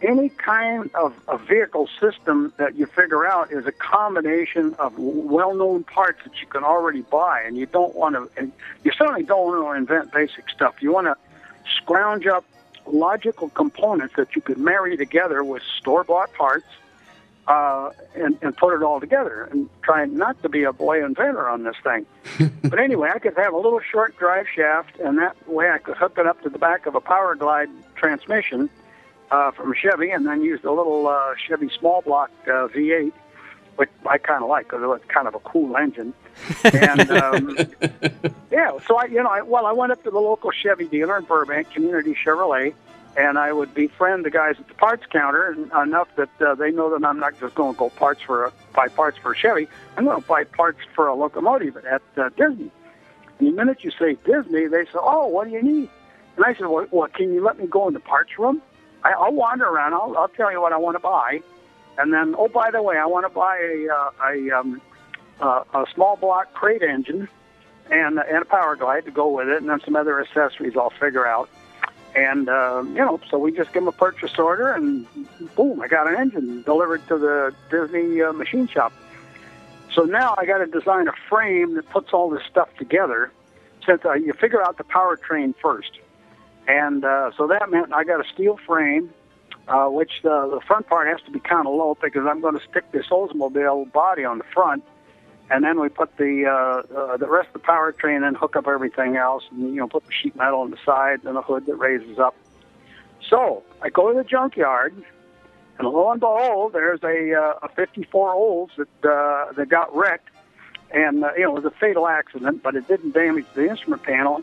Any 0.03 0.31
kind 0.31 0.91
of 0.95 1.15
a 1.29 1.37
vehicle 1.37 1.87
system 2.01 2.55
that 2.57 2.75
you 2.75 2.87
figure 2.87 3.27
out 3.27 3.53
is 3.53 3.67
a 3.67 3.73
combination 3.73 4.75
of 4.79 4.99
well-known 4.99 5.85
parts 5.85 6.21
that 6.25 6.41
you 6.41 6.47
can 6.47 6.65
already 6.65 7.03
buy, 7.03 7.43
and 7.43 7.55
you 7.57 7.67
don't 7.67 7.95
want 7.95 8.15
to. 8.15 8.31
And 8.41 8.53
you 8.83 8.93
certainly 8.93 9.25
don't 9.25 9.47
want 9.47 9.77
to 9.77 9.79
invent 9.79 10.13
basic 10.13 10.49
stuff. 10.49 10.77
You 10.81 10.93
want 10.93 11.07
to 11.07 11.17
scrounge 11.77 12.27
up 12.27 12.47
logical 12.87 13.51
components 13.51 14.15
that 14.17 14.35
you 14.35 14.41
could 14.41 14.57
marry 14.57 14.97
together 14.97 15.45
with 15.45 15.63
store-bought 15.79 16.33
parts 16.33 16.67
uh, 17.51 17.91
and, 18.15 18.39
and 18.43 18.57
put 18.57 18.77
it 18.77 18.83
all 18.85 19.01
together 19.01 19.49
and 19.51 19.69
try 19.83 20.05
not 20.07 20.41
to 20.41 20.49
be 20.49 20.63
a 20.63 20.73
boy 20.73 21.05
inventor 21.05 21.49
on 21.49 21.65
this 21.65 21.75
thing. 21.83 22.07
but 22.63 22.79
anyway, 22.79 23.11
I 23.13 23.19
could 23.19 23.37
have 23.37 23.53
a 23.53 23.57
little 23.57 23.81
short 23.81 24.17
drive 24.19 24.47
shaft, 24.55 25.01
and 25.01 25.19
that 25.19 25.37
way 25.49 25.69
I 25.69 25.79
could 25.79 25.97
hook 25.97 26.17
it 26.17 26.29
up 26.29 26.41
to 26.43 26.49
the 26.49 26.61
back 26.61 26.87
of 26.87 26.95
a 26.95 27.01
Power 27.01 27.35
Glide 27.35 27.69
transmission 27.97 28.71
uh, 29.33 29.51
from 29.51 29.75
Chevy, 29.75 30.11
and 30.11 30.25
then 30.29 30.43
use 30.43 30.63
the 30.63 30.71
little 30.71 31.09
uh, 31.09 31.35
Chevy 31.45 31.69
small 31.77 32.03
block 32.03 32.31
uh, 32.45 32.69
V8, 32.69 33.13
which 33.75 33.91
I 34.07 34.19
kind 34.19 34.45
of 34.45 34.49
like 34.49 34.67
because 34.67 34.85
it 34.85 34.87
was 34.87 35.01
kind 35.09 35.27
of 35.27 35.35
a 35.35 35.41
cool 35.41 35.77
engine. 35.77 36.15
And 36.63 37.11
um, 37.11 37.59
yeah, 38.53 38.79
so 38.87 38.97
I, 38.97 39.07
you 39.07 39.25
know, 39.25 39.29
I, 39.29 39.43
well, 39.43 39.67
I 39.67 39.73
went 39.73 39.91
up 39.91 40.05
to 40.05 40.11
the 40.13 40.21
local 40.21 40.53
Chevy 40.53 40.87
dealer 40.87 41.19
in 41.19 41.25
Burbank, 41.25 41.73
Community 41.73 42.15
Chevrolet, 42.15 42.75
and 43.17 43.39
I 43.39 43.53
would 43.53 43.75
befriend 43.75 44.25
the 44.25 44.31
guys 44.31 44.57
at 44.59 44.69
the 44.69 44.75
parts 44.75 45.05
counter 45.11 45.57
enough 45.83 46.09
that 46.17 46.31
uh, 46.41 46.55
they 46.55 46.71
know 46.71 46.91
that 46.97 47.05
I'm 47.07 47.19
not 47.19 47.39
just 47.41 47.55
going 47.55 47.75
to 47.75 47.79
go 47.79 47.91
parts 47.91 48.23
for 48.23 48.47
a, 48.47 48.53
buy 48.75 48.89
parts 48.89 49.19
for 49.19 49.33
a 49.33 49.37
Chevy. 49.37 49.69
I'm 49.97 50.05
going 50.05 50.21
to 50.21 50.27
buy 50.27 50.45
parts 50.45 50.79
for 50.95 51.09
a 51.09 51.15
locomotive 51.15 51.77
at 51.79 52.03
uh, 52.17 52.29
Disney. 52.31 52.71
And 53.39 53.49
the 53.49 53.53
minute 53.53 53.83
you 53.83 53.91
say 53.91 54.17
Disney, 54.25 54.67
they 54.67 54.85
say, 54.85 54.99
"Oh, 54.99 55.27
what 55.27 55.49
do 55.49 55.51
you 55.51 55.63
need?" 55.63 55.89
And 56.37 56.45
I 56.45 56.55
said, 56.55 56.67
"Well, 56.67 56.87
well 56.91 57.09
can 57.09 57.35
you 57.35 57.43
let 57.43 57.59
me 57.59 57.67
go 57.67 57.89
in 57.89 57.95
the 57.95 58.01
parts 58.01 58.39
room? 58.39 58.63
I, 59.03 59.13
I'll 59.13 59.33
wander 59.33 59.67
around. 59.67 59.95
I'll, 59.95 60.17
I'll 60.17 60.29
tell 60.29 60.53
you 60.53 60.61
what 60.61 60.73
I 60.73 60.77
want 60.77 60.95
to 60.97 61.01
buy, 61.01 61.41
and 61.99 62.13
then, 62.13 62.35
oh, 62.39 62.49
by 62.49 62.71
the 62.71 62.83
way, 62.83 62.97
I 62.97 63.07
want 63.07 63.27
to 63.27 63.31
buy 63.31 63.57
a 63.59 63.89
uh, 63.89 64.11
a 64.29 64.59
um, 64.59 64.81
uh, 65.41 65.65
a 65.75 65.87
small 65.95 66.17
block 66.17 66.53
crate 66.53 66.83
engine 66.83 67.29
and 67.91 68.19
and 68.19 68.43
a 68.43 68.45
power 68.45 68.77
glide 68.77 69.07
to 69.07 69.11
go 69.11 69.29
with 69.31 69.49
it, 69.49 69.61
and 69.61 69.69
then 69.69 69.81
some 69.85 69.97
other 69.97 70.21
accessories 70.21 70.77
I'll 70.77 70.93
figure 71.01 71.27
out." 71.27 71.49
And 72.15 72.49
uh, 72.49 72.83
you 72.87 72.95
know, 72.95 73.21
so 73.31 73.39
we 73.39 73.53
just 73.53 73.73
give 73.73 73.83
them 73.83 73.89
a 73.89 73.93
purchase 73.93 74.37
order, 74.39 74.73
and 74.73 75.07
boom, 75.55 75.81
I 75.81 75.87
got 75.87 76.09
an 76.09 76.17
engine 76.17 76.63
delivered 76.63 77.07
to 77.09 77.19
the 77.19 77.55
Disney 77.71 78.21
uh, 78.21 78.33
machine 78.33 78.67
shop. 78.67 78.93
So 79.93 80.03
now 80.03 80.35
I 80.37 80.45
got 80.45 80.59
to 80.59 80.67
design 80.67 81.09
a 81.09 81.13
frame 81.29 81.75
that 81.75 81.89
puts 81.91 82.13
all 82.13 82.31
this 82.31 82.43
stuff 82.51 82.69
together. 82.79 83.33
Since 83.87 84.05
uh, 84.05 84.15
you 84.15 84.33
figure 84.33 84.63
out 84.63 84.77
the 84.77 84.85
powertrain 84.85 85.55
first, 85.63 85.99
and 86.67 87.05
uh, 87.05 87.31
so 87.37 87.47
that 87.47 87.71
meant 87.71 87.93
I 87.93 88.05
got 88.05 88.25
a 88.25 88.29
steel 88.29 88.59
frame, 88.67 89.11
uh, 89.69 89.87
which 89.87 90.11
the, 90.23 90.49
the 90.53 90.61
front 90.67 90.87
part 90.89 91.09
has 91.09 91.21
to 91.27 91.31
be 91.31 91.41
kind 91.41 91.67
of 91.67 91.75
low 91.75 91.97
because 92.01 92.27
I'm 92.27 92.41
going 92.41 92.59
to 92.59 92.65
stick 92.69 92.91
this 92.93 93.07
Oldsmobile 93.07 93.93
body 93.93 94.25
on 94.25 94.39
the 94.39 94.45
front, 94.53 94.85
and 95.51 95.65
then 95.65 95.81
we 95.81 95.89
put 95.89 96.17
the 96.17 96.47
uh, 96.47 96.97
uh, 96.97 97.17
the 97.17 97.29
rest 97.29 97.49
of 97.55 97.61
the 97.61 97.67
powertrain 97.67 98.27
and 98.27 98.37
hook 98.37 98.55
up 98.57 98.69
everything 98.69 99.17
else, 99.17 99.45
and 99.51 99.75
you 99.75 99.81
know 99.81 99.89
put 99.89 100.07
the 100.07 100.13
sheet 100.13 100.37
metal 100.37 100.61
on 100.61 100.71
the 100.71 100.79
sides 100.85 101.25
and 101.27 101.37
a 101.37 101.43
hood 101.43 101.67
that 101.67 101.75
raises 101.75 102.19
up. 102.19 102.37
So 103.29 103.63
I 103.83 103.91
go 103.91 104.13
to 104.13 104.17
the 104.17 104.25
junkyard, 104.25 104.95
and 105.79 105.89
lo 105.89 106.11
and 106.11 106.21
behold, 106.21 106.73
there's 106.73 107.03
a 107.03 107.35
uh, 107.35 107.67
a 107.67 107.69
54 107.69 108.33
Olds 108.33 108.73
that 108.77 109.11
uh, 109.11 109.53
that 109.53 109.69
got 109.69 109.95
wrecked, 109.95 110.29
and 110.93 111.25
uh, 111.25 111.33
you 111.37 111.43
know 111.43 111.57
it 111.57 111.63
was 111.63 111.73
a 111.73 111.77
fatal 111.79 112.07
accident, 112.07 112.63
but 112.63 112.77
it 112.77 112.87
didn't 112.87 113.13
damage 113.13 113.47
the 113.55 113.69
instrument 113.69 114.05
panel, 114.05 114.43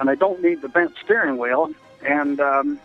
and 0.00 0.10
I 0.10 0.16
don't 0.16 0.42
need 0.42 0.60
the 0.60 0.68
bent 0.68 0.92
steering 1.04 1.38
wheel, 1.38 1.70
and 2.04 2.40
um, 2.40 2.80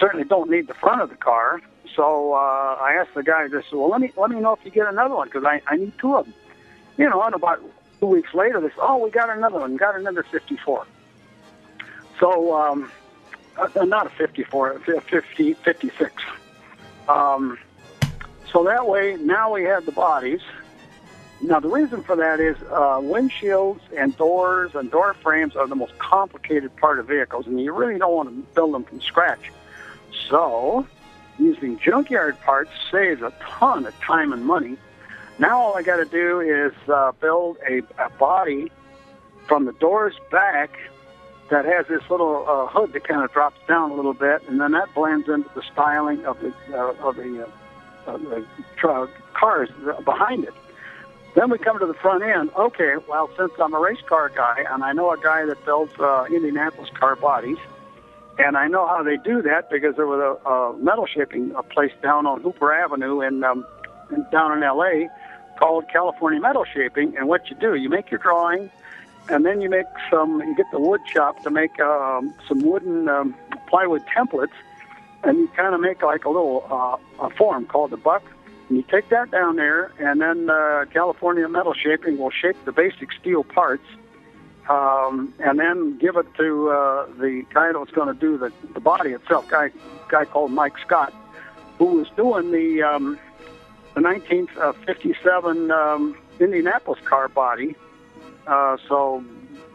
certainly 0.00 0.24
don't 0.24 0.50
need 0.50 0.66
the 0.66 0.74
front 0.74 1.02
of 1.02 1.10
the 1.10 1.16
car. 1.16 1.60
So 1.94 2.32
uh, 2.32 2.36
I 2.80 2.96
asked 2.98 3.14
the 3.14 3.22
guy, 3.22 3.44
I 3.44 3.48
just 3.48 3.70
well, 3.70 3.90
let 3.90 4.00
me 4.00 4.12
let 4.16 4.30
me 4.30 4.40
know 4.40 4.54
if 4.54 4.64
you 4.64 4.70
get 4.70 4.86
another 4.86 5.14
one 5.14 5.28
because 5.28 5.44
I, 5.44 5.60
I 5.66 5.76
need 5.76 5.92
two 5.98 6.16
of 6.16 6.24
them. 6.24 6.34
You 6.96 7.08
know, 7.10 7.22
and 7.22 7.34
about 7.34 7.62
two 8.00 8.06
weeks 8.06 8.32
later, 8.34 8.60
they 8.60 8.68
said, 8.68 8.78
oh, 8.80 8.98
we 8.98 9.10
got 9.10 9.30
another 9.30 9.60
one, 9.60 9.76
got 9.76 9.96
another 9.96 10.22
54. 10.22 10.86
So, 12.18 12.54
um, 12.54 12.90
uh, 13.58 13.84
not 13.84 14.06
a 14.06 14.10
54, 14.10 14.72
a 14.72 15.00
50, 15.00 15.54
56. 15.54 16.12
Um, 17.08 17.58
so 18.50 18.64
that 18.64 18.86
way, 18.86 19.16
now 19.20 19.52
we 19.52 19.64
have 19.64 19.86
the 19.86 19.92
bodies. 19.92 20.40
Now, 21.42 21.60
the 21.60 21.68
reason 21.68 22.02
for 22.02 22.16
that 22.16 22.40
is 22.40 22.56
uh, 22.70 22.98
windshields 23.00 23.80
and 23.96 24.16
doors 24.16 24.74
and 24.74 24.90
door 24.90 25.14
frames 25.14 25.54
are 25.54 25.66
the 25.66 25.74
most 25.74 25.98
complicated 25.98 26.74
part 26.76 26.98
of 26.98 27.08
vehicles, 27.08 27.46
and 27.46 27.60
you 27.60 27.72
really 27.72 27.98
don't 27.98 28.14
want 28.14 28.28
to 28.30 28.54
build 28.54 28.72
them 28.72 28.84
from 28.84 29.02
scratch. 29.02 29.52
So, 30.30 30.86
using 31.38 31.78
junkyard 31.78 32.40
parts 32.40 32.70
saves 32.90 33.20
a 33.20 33.32
ton 33.40 33.84
of 33.84 33.98
time 34.00 34.32
and 34.32 34.46
money. 34.46 34.78
Now, 35.38 35.60
all 35.60 35.76
I 35.76 35.82
got 35.82 35.96
to 35.96 36.06
do 36.06 36.40
is 36.40 36.72
uh, 36.88 37.12
build 37.20 37.58
a, 37.68 37.82
a 38.02 38.10
body 38.18 38.70
from 39.46 39.66
the 39.66 39.72
doors 39.72 40.14
back 40.30 40.70
that 41.50 41.64
has 41.64 41.86
this 41.86 42.02
little 42.10 42.44
uh, 42.48 42.66
hood 42.66 42.92
that 42.92 43.06
kind 43.06 43.22
of 43.22 43.32
drops 43.32 43.58
down 43.68 43.90
a 43.90 43.94
little 43.94 44.14
bit, 44.14 44.42
and 44.48 44.60
then 44.60 44.72
that 44.72 44.92
blends 44.94 45.28
into 45.28 45.48
the 45.54 45.62
styling 45.72 46.24
of 46.24 46.40
the 46.40 46.52
uh, 46.72 47.06
of 47.06 47.16
the, 47.16 47.46
uh, 48.06 48.16
the 48.16 48.44
truck 48.76 49.10
cars 49.34 49.68
behind 50.04 50.44
it. 50.44 50.54
Then 51.34 51.50
we 51.50 51.58
come 51.58 51.78
to 51.78 51.86
the 51.86 51.94
front 51.94 52.22
end. 52.22 52.50
Okay, 52.56 52.94
well, 53.08 53.28
since 53.36 53.52
I'm 53.60 53.74
a 53.74 53.78
race 53.78 54.00
car 54.08 54.30
guy 54.34 54.64
and 54.70 54.82
I 54.82 54.92
know 54.92 55.12
a 55.12 55.18
guy 55.18 55.44
that 55.44 55.62
builds 55.66 55.92
uh, 56.00 56.24
Indianapolis 56.30 56.88
car 56.98 57.14
bodies, 57.14 57.58
and 58.38 58.56
I 58.56 58.68
know 58.68 58.86
how 58.86 59.02
they 59.02 59.18
do 59.18 59.42
that 59.42 59.70
because 59.70 59.96
there 59.96 60.06
was 60.06 60.38
a, 60.46 60.48
a 60.48 60.76
metal 60.78 61.06
shaping 61.06 61.52
a 61.54 61.62
place 61.62 61.92
down 62.02 62.26
on 62.26 62.40
Hooper 62.40 62.72
Avenue 62.72 63.20
in, 63.20 63.44
um, 63.44 63.66
down 64.32 64.56
in 64.56 64.62
L.A. 64.62 65.08
called 65.56 65.88
California 65.88 66.40
Metal 66.40 66.64
Shaping. 66.64 67.16
And 67.16 67.28
what 67.28 67.50
you 67.50 67.56
do, 67.56 67.74
you 67.74 67.88
make 67.88 68.10
your 68.10 68.18
drawing, 68.18 68.70
and 69.28 69.44
then 69.44 69.60
you 69.60 69.68
make 69.68 69.86
some. 70.10 70.40
You 70.40 70.54
get 70.56 70.70
the 70.70 70.80
wood 70.80 71.00
shop 71.12 71.42
to 71.42 71.50
make 71.50 71.78
um, 71.80 72.34
some 72.46 72.60
wooden 72.60 73.08
um, 73.08 73.34
plywood 73.68 74.02
templates, 74.06 74.56
and 75.24 75.38
you 75.38 75.48
kind 75.48 75.74
of 75.74 75.80
make 75.80 76.02
like 76.02 76.24
a 76.24 76.28
little 76.28 76.64
uh, 76.70 77.24
a 77.26 77.30
form 77.30 77.66
called 77.66 77.90
the 77.90 77.96
buck. 77.96 78.22
And 78.68 78.78
you 78.78 78.84
take 78.90 79.08
that 79.10 79.30
down 79.30 79.56
there, 79.56 79.92
and 79.98 80.20
then 80.20 80.50
uh, 80.50 80.86
California 80.92 81.48
Metal 81.48 81.74
Shaping 81.74 82.18
will 82.18 82.30
shape 82.30 82.56
the 82.64 82.72
basic 82.72 83.12
steel 83.12 83.44
parts, 83.44 83.86
um, 84.68 85.32
and 85.38 85.58
then 85.58 85.98
give 85.98 86.16
it 86.16 86.26
to 86.36 86.70
uh, 86.70 87.06
the 87.18 87.44
guy 87.54 87.72
that's 87.72 87.92
going 87.92 88.12
to 88.12 88.20
do 88.20 88.36
the, 88.36 88.52
the 88.74 88.80
body 88.80 89.10
itself. 89.10 89.48
Guy 89.48 89.70
guy 90.08 90.24
called 90.24 90.52
Mike 90.52 90.78
Scott, 90.84 91.12
who 91.78 91.84
was 91.96 92.08
doing 92.16 92.50
the 92.50 92.82
um, 92.82 93.18
the 93.96 94.02
1957 94.02 95.70
um, 95.70 96.16
Indianapolis 96.38 97.00
car 97.06 97.28
body. 97.28 97.74
Uh, 98.46 98.76
so 98.86 99.24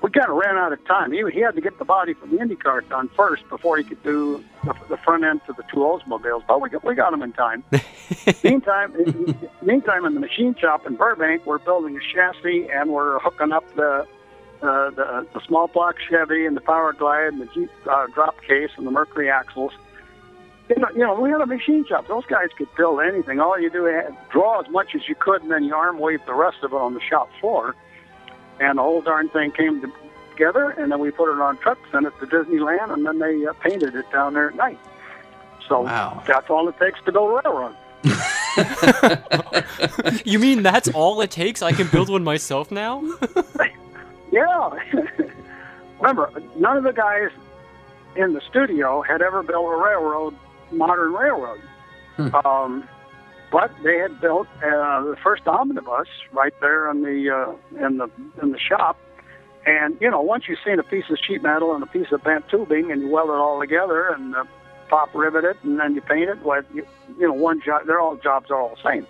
we 0.04 0.12
kind 0.12 0.30
of 0.30 0.38
ran 0.38 0.58
out 0.58 0.72
of 0.72 0.86
time. 0.86 1.12
He, 1.12 1.24
he 1.34 1.40
had 1.40 1.56
to 1.56 1.62
get 1.62 1.80
the 1.80 1.86
body 1.86 2.14
from 2.14 2.30
the 2.30 2.38
IndyCar 2.38 2.88
done 2.88 3.10
first 3.10 3.50
before 3.50 3.78
he 3.78 3.84
could 3.84 4.02
do 4.04 4.44
the, 4.64 4.76
the 4.90 4.98
front 4.98 5.24
end 5.24 5.42
to 5.48 5.54
the 5.54 5.64
two 5.74 5.78
Oldsmobiles. 5.78 6.44
But 6.48 6.62
we 6.62 6.70
got, 6.70 6.84
we 6.84 6.94
got 6.94 7.12
him 7.12 7.24
in 7.24 7.34
time. 7.34 7.64
meantime, 8.44 8.96
in, 8.96 9.36
meantime, 9.64 10.06
in 10.06 10.14
the 10.14 10.20
machine 10.20 10.56
shop 10.56 10.86
in 10.86 10.96
Burbank, 10.96 11.48
we're 11.48 11.58
building 11.58 11.98
a 11.98 12.14
chassis 12.14 12.70
and 12.72 12.92
we're 12.92 13.18
hooking 13.20 13.52
up 13.52 13.66
the 13.76 14.06
uh, 14.62 14.92
the, 14.92 15.26
the 15.34 15.42
small 15.48 15.68
block 15.68 15.96
Chevy 16.08 16.46
and 16.46 16.56
the 16.56 16.62
Power 16.62 16.94
Glide 16.94 17.34
and 17.34 17.42
the 17.42 17.48
Jeep 17.48 17.72
uh, 17.90 18.06
drop 18.14 18.40
case 18.44 18.70
and 18.78 18.86
the 18.86 18.92
Mercury 18.92 19.28
axles. 19.28 19.72
You 20.74 20.82
know, 20.82 20.88
you 20.94 21.00
know, 21.00 21.20
we 21.20 21.30
had 21.30 21.42
a 21.42 21.46
machine 21.46 21.86
shop. 21.86 22.08
Those 22.08 22.26
guys 22.28 22.48
could 22.58 22.74
build 22.76 23.02
anything. 23.02 23.42
All 23.42 23.60
you 23.60 23.70
do 23.70 23.88
is 23.88 24.06
draw 24.32 24.62
as 24.62 24.70
much 24.70 24.96
as 24.96 25.02
you 25.10 25.16
could, 25.16 25.42
and 25.42 25.52
then 25.52 25.66
you 25.66 25.76
arm 25.76 26.00
wave 26.00 26.22
the 26.26 26.34
rest 26.34 26.58
of 26.64 26.72
it 26.72 26.78
on 26.78 26.94
the 26.94 27.02
shop 27.02 27.30
floor. 27.42 27.76
And 28.62 28.78
the 28.78 28.82
whole 28.82 29.02
darn 29.02 29.28
thing 29.30 29.52
came 29.52 29.82
together, 30.32 30.70
and 30.70 30.90
then 30.92 31.00
we 31.00 31.12
put 31.12 31.30
it 31.34 31.42
on 31.42 31.58
trucks, 31.58 31.82
sent 31.92 32.06
it 32.06 32.14
to 32.22 32.26
Disneyland, 32.26 32.94
and 32.94 33.06
then 33.06 33.20
they 33.20 33.46
uh, 33.46 33.52
painted 33.54 33.96
it 33.96 34.10
down 34.14 34.34
there 34.34 34.48
at 34.50 34.56
night. 34.56 34.80
So 35.68 35.82
Wow. 35.82 36.24
that's 36.26 36.50
all 36.50 36.70
it 36.70 36.78
takes 36.80 37.02
to 37.06 37.12
build 37.12 37.32
a 37.32 37.42
railroad. 37.50 37.76
You 40.26 40.40
mean 40.40 40.64
that's 40.64 40.90
all 40.90 41.22
it 41.22 41.32
takes? 41.32 41.62
I 41.62 41.72
can 41.72 41.88
build 41.88 42.10
one 42.10 42.24
myself 42.24 42.72
now? 42.72 43.04
Yeah. 44.32 44.70
Remember, 46.00 46.32
none 46.56 46.78
of 46.78 46.84
the 46.86 46.94
guys 46.94 47.30
in 48.16 48.32
the 48.34 48.40
studio 48.50 49.02
had 49.02 49.22
ever 49.22 49.44
built 49.44 49.66
a 49.66 49.76
railroad, 49.76 50.34
modern 50.72 51.14
railroad. 51.14 51.62
Um, 52.46 52.88
but 53.52 53.72
they 53.84 53.98
had 53.98 54.22
built 54.22 54.48
uh, 54.58 55.04
the 55.04 55.18
first 55.24 55.48
omnibus 55.48 56.08
right 56.32 56.54
there 56.62 56.90
in 56.90 57.02
the 57.02 57.30
uh, 57.30 57.86
in 57.86 57.98
the 57.98 58.10
in 58.42 58.52
the 58.52 58.60
shop. 58.60 58.98
And 59.66 59.98
you 60.00 60.10
know, 60.10 60.22
once 60.22 60.46
you've 60.48 60.60
seen 60.66 60.80
a 60.80 60.84
piece 60.84 61.06
of 61.10 61.18
sheet 61.26 61.44
metal 61.44 61.74
and 61.74 61.84
a 61.84 61.88
piece 61.88 62.12
of 62.12 62.24
bent 62.24 62.48
tubing, 62.50 62.92
and 62.92 63.02
you 63.02 63.10
weld 63.10 63.30
it 63.30 63.34
all 63.34 63.60
together 63.60 64.10
and 64.10 64.36
uh, 64.36 64.44
pop 64.90 65.14
rivet 65.14 65.44
it, 65.44 65.58
and 65.64 65.80
then 65.80 65.96
you 65.96 66.02
paint 66.02 66.30
it. 66.30 66.42
Well, 66.44 66.62
you, 66.74 66.86
you 67.20 67.28
know, 67.28 67.34
one 67.34 67.62
job. 67.62 67.86
They're 67.86 68.00
all 68.00 68.16
jobs 68.16 68.50
are 68.50 68.60
all 68.60 68.76
the 68.76 68.90
same. 68.90 69.06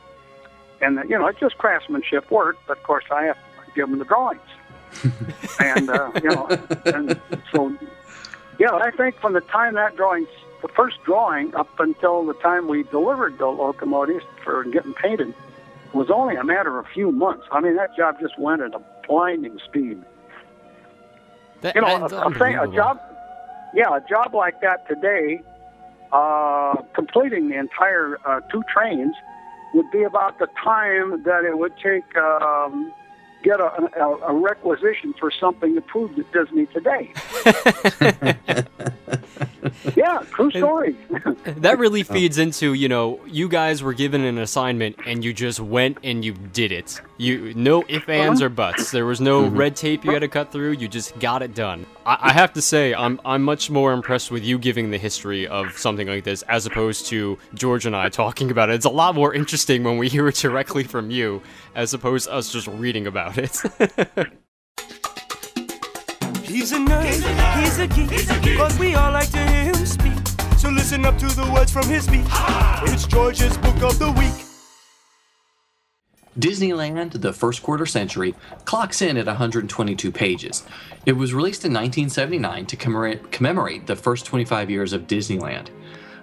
And 0.81 0.99
uh, 0.99 1.03
you 1.03 1.17
know, 1.17 1.27
it's 1.27 1.39
just 1.39 1.57
craftsmanship 1.57 2.31
work. 2.31 2.57
But 2.67 2.77
of 2.77 2.83
course, 2.83 3.05
I 3.11 3.23
have 3.25 3.35
to 3.37 3.71
give 3.75 3.89
them 3.89 3.99
the 3.99 4.05
drawings 4.05 4.41
and 5.59 5.89
uh, 5.89 6.11
you 6.15 6.29
know, 6.29 6.47
and 6.85 7.19
so 7.53 7.75
yeah, 8.59 8.73
I 8.73 8.91
think 8.91 9.19
from 9.19 9.33
the 9.33 9.41
time 9.41 9.75
that 9.75 9.95
drawing, 9.95 10.27
the 10.61 10.67
first 10.69 10.97
drawing, 11.03 11.53
up 11.55 11.79
until 11.79 12.25
the 12.25 12.33
time 12.35 12.67
we 12.67 12.83
delivered 12.83 13.37
the 13.37 13.47
locomotives 13.47 14.25
for 14.43 14.63
getting 14.65 14.93
painted, 14.93 15.33
was 15.93 16.09
only 16.09 16.35
a 16.35 16.43
matter 16.43 16.79
of 16.79 16.85
a 16.85 16.89
few 16.89 17.11
months. 17.11 17.45
I 17.51 17.59
mean, 17.59 17.75
that 17.75 17.95
job 17.95 18.19
just 18.19 18.37
went 18.39 18.61
at 18.61 18.73
a 18.73 18.81
blinding 19.07 19.59
speed. 19.65 20.01
That, 21.61 21.75
You 21.75 21.81
know, 21.81 21.87
a, 21.87 22.27
a, 22.27 22.33
thing, 22.33 22.57
a 22.57 22.67
job, 22.67 22.99
yeah, 23.73 23.95
a 23.95 24.01
job 24.07 24.33
like 24.33 24.61
that 24.61 24.87
today, 24.87 25.41
uh, 26.11 26.75
completing 26.93 27.49
the 27.49 27.57
entire 27.57 28.17
uh, 28.25 28.41
two 28.51 28.63
trains, 28.73 29.15
would 29.73 29.89
be 29.91 30.03
about 30.03 30.39
the 30.39 30.47
time 30.63 31.23
that 31.23 31.45
it 31.45 31.57
would 31.57 31.73
take 31.77 32.15
um, 32.17 32.91
get 33.43 33.59
a, 33.59 33.89
a, 33.97 34.17
a 34.27 34.33
requisition 34.33 35.13
for 35.19 35.31
something 35.31 35.77
approved 35.77 36.19
at 36.19 36.31
Disney 36.31 36.67
today. 36.67 37.13
yeah, 40.01 40.23
true 40.31 40.49
story. 40.51 40.95
That 41.43 41.79
really 41.79 42.03
feeds 42.03 42.37
into, 42.37 42.73
you 42.73 42.87
know, 42.87 43.19
you 43.25 43.47
guys 43.47 43.81
were 43.81 43.93
given 43.93 44.23
an 44.23 44.37
assignment 44.37 44.95
and 45.05 45.23
you 45.23 45.33
just 45.33 45.59
went 45.59 45.97
and 46.03 46.23
you 46.23 46.33
did 46.33 46.71
it. 46.71 47.01
You 47.17 47.53
no 47.55 47.83
ifs, 47.87 48.07
ands, 48.07 48.41
uh-huh. 48.41 48.47
or 48.47 48.49
buts. 48.49 48.91
There 48.91 49.05
was 49.05 49.19
no 49.19 49.43
mm-hmm. 49.43 49.57
red 49.57 49.75
tape 49.75 50.05
you 50.05 50.11
had 50.11 50.19
to 50.19 50.27
cut 50.27 50.51
through. 50.51 50.71
You 50.73 50.87
just 50.87 51.17
got 51.19 51.41
it 51.41 51.53
done. 51.53 51.85
I, 52.05 52.17
I 52.21 52.33
have 52.33 52.53
to 52.53 52.61
say, 52.61 52.93
I'm 52.93 53.19
I'm 53.25 53.43
much 53.43 53.69
more 53.69 53.91
impressed 53.93 54.31
with 54.31 54.43
you 54.43 54.57
giving 54.57 54.91
the 54.91 54.97
history 54.97 55.47
of 55.47 55.77
something 55.77 56.07
like 56.07 56.23
this 56.23 56.41
as 56.43 56.65
opposed 56.65 57.07
to 57.07 57.37
George 57.53 57.85
and 57.85 57.95
I 57.95 58.09
talking 58.09 58.49
about 58.51 58.69
it. 58.69 58.75
It's 58.75 58.85
a 58.85 58.89
lot 58.89 59.15
more 59.15 59.33
interesting 59.33 59.83
when 59.83 59.97
we 59.97 60.09
hear 60.09 60.27
it 60.27 60.35
directly 60.35 60.83
from 60.83 61.11
you 61.11 61.41
as 61.75 61.93
opposed 61.93 62.27
to 62.27 62.33
us 62.33 62.51
just 62.51 62.67
reading 62.67 63.07
about 63.07 63.37
it. 63.37 63.57
He's 66.51 66.73
a 66.73 66.75
nerd, 66.75 67.05
he's 67.61 67.79
a 67.79 67.87
geek, 67.87 68.57
but 68.57 68.77
we 68.77 68.93
all 68.93 69.13
like 69.13 69.31
to 69.31 69.37
hear 69.37 69.63
him 69.63 69.85
speak. 69.85 70.11
So 70.57 70.67
listen 70.67 71.05
up 71.05 71.17
to 71.19 71.27
the 71.27 71.49
words 71.49 71.71
from 71.71 71.87
his 71.87 72.03
speech. 72.03 72.25
It's 72.91 73.07
George's 73.07 73.57
book 73.59 73.81
of 73.81 73.97
the 73.97 74.11
week. 74.11 74.33
Disneyland, 76.37 77.21
the 77.21 77.31
first 77.31 77.63
quarter 77.63 77.85
century, 77.85 78.35
clocks 78.65 79.01
in 79.01 79.15
at 79.15 79.27
122 79.27 80.11
pages. 80.11 80.63
It 81.05 81.13
was 81.13 81.33
released 81.33 81.63
in 81.63 81.71
1979 81.71 82.65
to 82.65 82.75
commemorate, 82.75 83.31
commemorate 83.31 83.87
the 83.87 83.95
first 83.95 84.25
25 84.25 84.69
years 84.69 84.91
of 84.91 85.07
Disneyland. 85.07 85.69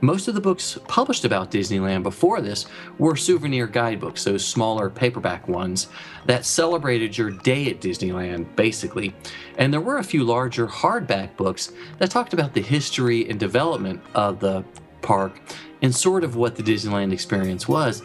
Most 0.00 0.28
of 0.28 0.34
the 0.34 0.40
books 0.40 0.78
published 0.86 1.24
about 1.24 1.50
Disneyland 1.50 2.04
before 2.04 2.40
this 2.40 2.66
were 2.98 3.16
souvenir 3.16 3.66
guidebooks, 3.66 4.22
those 4.22 4.46
smaller 4.46 4.88
paperback 4.88 5.48
ones 5.48 5.88
that 6.26 6.44
celebrated 6.44 7.18
your 7.18 7.30
day 7.30 7.68
at 7.68 7.80
Disneyland, 7.80 8.54
basically. 8.54 9.12
And 9.56 9.72
there 9.72 9.80
were 9.80 9.98
a 9.98 10.04
few 10.04 10.22
larger 10.22 10.68
hardback 10.68 11.36
books 11.36 11.72
that 11.98 12.12
talked 12.12 12.32
about 12.32 12.54
the 12.54 12.62
history 12.62 13.28
and 13.28 13.40
development 13.40 14.00
of 14.14 14.38
the 14.38 14.64
park 15.02 15.40
and 15.82 15.94
sort 15.94 16.22
of 16.22 16.36
what 16.36 16.54
the 16.54 16.62
Disneyland 16.62 17.12
experience 17.12 17.66
was, 17.66 18.02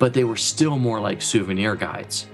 but 0.00 0.14
they 0.14 0.24
were 0.24 0.36
still 0.36 0.78
more 0.78 1.00
like 1.00 1.22
souvenir 1.22 1.76
guides. 1.76 2.26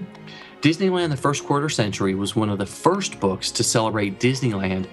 Disneyland 0.61 1.09
the 1.09 1.17
First 1.17 1.45
Quarter 1.45 1.69
Century 1.69 2.15
was 2.15 2.35
one 2.35 2.49
of 2.49 2.57
the 2.57 2.65
first 2.65 3.19
books 3.19 3.51
to 3.51 3.63
celebrate 3.63 4.19
Disneyland 4.19 4.87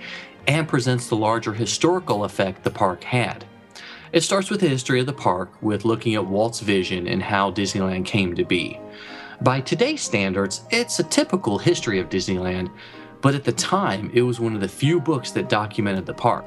and 0.47 0.69
presents 0.69 1.07
the 1.07 1.17
larger 1.17 1.55
historical 1.55 2.25
effect 2.25 2.65
the 2.65 2.71
park 2.71 3.05
had. 3.05 3.47
It 4.12 4.23
starts 4.23 4.50
with 4.50 4.61
the 4.61 4.69
history 4.69 4.99
of 4.99 5.07
the 5.07 5.12
park, 5.12 5.50
with 5.62 5.85
looking 5.85 6.17
at 6.17 6.26
Walt's 6.26 6.59
vision 6.59 7.07
and 7.07 7.23
how 7.23 7.52
Disneyland 7.52 8.05
came 8.05 8.35
to 8.35 8.45
be. 8.45 8.81
By 9.40 9.61
today's 9.61 10.02
standards, 10.02 10.62
it's 10.71 10.99
a 10.99 11.05
typical 11.05 11.59
history 11.59 12.00
of 12.00 12.09
Disneyland, 12.09 12.73
but 13.21 13.37
at 13.37 13.45
the 13.45 13.52
time, 13.52 14.11
it 14.12 14.23
was 14.23 14.40
one 14.40 14.57
of 14.57 14.61
the 14.61 14.69
few 14.69 15.00
books 15.00 15.31
that 15.33 15.49
documented 15.49 16.07
the 16.07 16.14
park. 16.14 16.45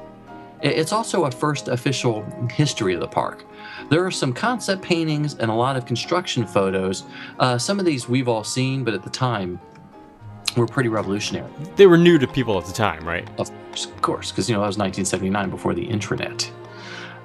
It's 0.61 0.91
also 0.91 1.23
a 1.23 1.31
first 1.31 1.69
official 1.69 2.23
history 2.51 2.93
of 2.93 2.99
the 2.99 3.07
park. 3.07 3.45
There 3.89 4.05
are 4.05 4.11
some 4.11 4.33
concept 4.33 4.81
paintings 4.81 5.35
and 5.35 5.49
a 5.49 5.53
lot 5.53 5.77
of 5.77 5.85
construction 5.85 6.45
photos. 6.45 7.03
Uh, 7.39 7.57
some 7.57 7.79
of 7.79 7.85
these 7.85 8.09
we've 8.09 8.27
all 8.27 8.43
seen, 8.43 8.83
but 8.83 8.93
at 8.93 9.03
the 9.03 9.09
time, 9.09 9.59
were 10.57 10.67
pretty 10.67 10.89
revolutionary. 10.89 11.49
They 11.77 11.87
were 11.87 11.97
new 11.97 12.17
to 12.19 12.27
people 12.27 12.57
at 12.57 12.65
the 12.65 12.73
time, 12.73 13.07
right? 13.07 13.27
Of 13.39 13.51
course, 14.01 14.31
because 14.31 14.49
you 14.49 14.55
know 14.55 14.61
that 14.61 14.67
was 14.67 14.77
1979 14.77 15.49
before 15.49 15.73
the 15.73 15.87
intranet. 15.87 16.51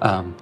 Um, 0.01 0.35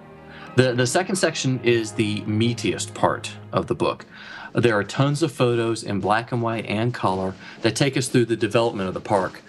the 0.56 0.74
the 0.74 0.88
second 0.88 1.16
section 1.16 1.60
is 1.64 1.92
the 1.92 2.22
meatiest 2.22 2.94
part 2.94 3.32
of 3.52 3.68
the 3.68 3.76
book. 3.76 4.06
There 4.54 4.76
are 4.78 4.84
tons 4.84 5.22
of 5.22 5.32
photos 5.32 5.84
in 5.84 6.00
black 6.00 6.32
and 6.32 6.42
white 6.42 6.66
and 6.66 6.94
color 6.94 7.36
that 7.62 7.76
take 7.76 7.96
us 7.96 8.08
through 8.08 8.26
the 8.26 8.36
development 8.36 8.88
of 8.88 8.94
the 8.94 9.02
park. 9.02 9.42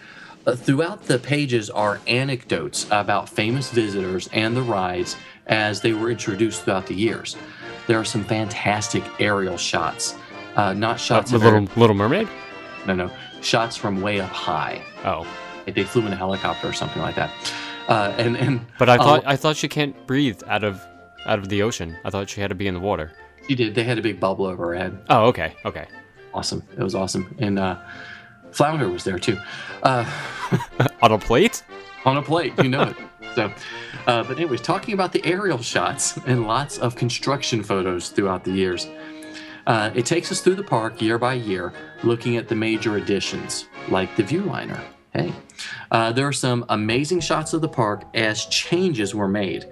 Uh, 0.47 0.55
throughout 0.55 1.05
the 1.05 1.19
pages 1.19 1.71
are 1.71 2.01
anecdotes 2.07 2.87
about 2.91 3.29
famous 3.29 3.71
visitors 3.71 4.29
and 4.33 4.57
the 4.57 4.63
rides 4.63 5.17
as 5.47 5.81
they 5.81 5.93
were 5.93 6.11
introduced 6.11 6.63
throughout 6.65 6.87
the 6.87 6.95
years. 6.95 7.37
There 7.87 7.99
are 7.99 8.05
some 8.05 8.25
fantastic 8.25 9.03
aerial 9.19 9.57
shots, 9.57 10.15
uh, 10.57 10.75
not 10.75 11.01
shots 11.01 11.31
the 11.31 11.37
of 11.37 11.43
little 11.43 11.69
Little 11.77 11.97
Mermaid. 11.97 12.29
no 12.87 12.95
no 12.95 13.11
shots 13.41 13.77
from 13.77 14.01
way 14.03 14.21
up 14.21 14.31
high. 14.31 14.83
Oh, 15.05 15.27
they 15.67 15.85
flew 15.85 16.07
in 16.07 16.13
a 16.13 16.17
helicopter 16.17 16.69
or 16.69 16.73
something 16.73 17.01
like 17.01 17.15
that. 17.15 17.31
Uh, 17.89 18.15
and 18.19 18.37
and 18.37 18.61
but 18.79 18.89
I 18.89 18.97
uh, 18.97 19.03
thought 19.03 19.23
I 19.27 19.37
thought 19.37 19.57
she 19.57 19.69
can't 19.69 20.07
breathe 20.07 20.43
out 20.47 20.63
of 20.63 20.81
out 21.27 21.39
of 21.39 21.49
the 21.49 21.63
ocean. 21.63 21.97
I 22.05 22.11
thought 22.11 22.29
she 22.29 22.41
had 22.41 22.49
to 22.49 22.55
be 22.55 22.67
in 22.67 22.75
the 22.75 22.81
water. 22.81 23.13
she 23.49 23.55
did. 23.55 23.75
They 23.75 23.83
had 23.85 23.99
a 23.99 24.03
big 24.03 24.21
bubble 24.21 24.47
over 24.47 24.69
her 24.69 24.75
head. 24.75 24.99
Oh, 25.09 25.27
okay, 25.27 25.55
okay. 25.65 25.87
Awesome. 26.35 26.63
It 26.77 26.83
was 26.83 26.95
awesome. 26.95 27.35
And 27.39 27.59
uh, 27.59 27.79
Flounder 28.53 28.89
was 28.89 29.05
there 29.05 29.19
too, 29.19 29.39
uh, 29.83 30.05
On 31.03 31.13
a 31.13 31.19
plate? 31.19 31.63
on 32.05 32.17
a 32.17 32.23
plate. 32.23 32.53
You 32.63 32.69
know 32.69 32.83
it. 32.83 32.97
So, 33.35 33.53
uh, 34.07 34.25
but 34.25 34.37
anyways, 34.39 34.63
talking 34.63 34.95
about 34.95 35.13
the 35.13 35.25
aerial 35.25 35.59
shots 35.59 36.17
and 36.27 36.47
lots 36.47 36.79
of 36.79 36.97
construction 36.97 37.63
photos 37.63 38.09
throughout 38.09 38.43
the 38.43 38.51
years. 38.51 38.89
Uh, 39.67 39.91
it 39.95 40.07
takes 40.07 40.33
us 40.33 40.41
through 40.41 40.55
the 40.57 40.63
park 40.65 41.01
year 41.01 41.19
by 41.19 41.35
year, 41.35 41.73
looking 42.03 42.37
at 42.37 42.49
the 42.49 42.55
major 42.55 42.97
additions, 42.97 43.67
like 43.91 44.17
the 44.17 44.23
Viewliner. 44.25 44.81
Hey, 45.19 45.33
uh, 45.91 46.13
there 46.13 46.29
are 46.29 46.33
some 46.33 46.65
amazing 46.69 47.19
shots 47.19 47.53
of 47.53 47.61
the 47.61 47.69
park 47.69 48.05
as 48.15 48.47
changes 48.47 49.17
were 49.17 49.27
made. 49.27 49.65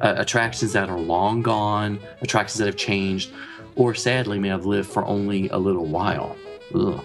Uh, 0.00 0.14
attractions 0.16 0.72
that 0.72 0.88
are 0.88 0.98
long 0.98 1.42
gone, 1.42 2.00
attractions 2.22 2.58
that 2.58 2.66
have 2.66 2.76
changed, 2.76 3.30
or 3.76 3.94
sadly 3.94 4.38
may 4.38 4.48
have 4.48 4.64
lived 4.64 4.88
for 4.88 5.04
only 5.04 5.50
a 5.50 5.58
little 5.58 5.84
while. 5.84 6.36
Ugh. 6.74 7.04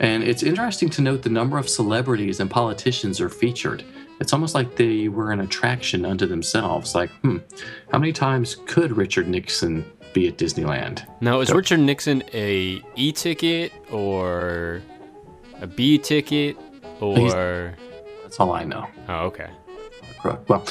And 0.00 0.22
it's 0.22 0.44
interesting 0.44 0.88
to 0.90 1.02
note 1.02 1.22
the 1.22 1.28
number 1.28 1.58
of 1.58 1.68
celebrities 1.68 2.38
and 2.38 2.48
politicians 2.48 3.20
are 3.20 3.28
featured. 3.28 3.84
It's 4.20 4.32
almost 4.32 4.54
like 4.54 4.76
they 4.76 5.08
were 5.08 5.32
an 5.32 5.40
attraction 5.40 6.04
unto 6.04 6.26
themselves. 6.26 6.94
Like, 6.94 7.10
hmm, 7.22 7.38
how 7.90 7.98
many 7.98 8.12
times 8.12 8.58
could 8.66 8.96
Richard 8.96 9.26
Nixon 9.26 9.84
be 10.12 10.28
at 10.28 10.38
Disneyland? 10.38 11.04
Now, 11.20 11.40
is 11.40 11.48
Yep. 11.48 11.56
Richard 11.56 11.80
Nixon 11.80 12.22
a 12.32 12.80
e-ticket 12.94 13.72
or 13.90 14.82
a 15.60 15.66
B 15.66 15.98
ticket 15.98 16.56
or? 17.12 17.74
That's 18.22 18.40
all 18.40 18.52
I 18.52 18.64
know. 18.64 18.86
Oh, 19.08 19.26
okay. 19.26 19.50
Well, 20.48 20.64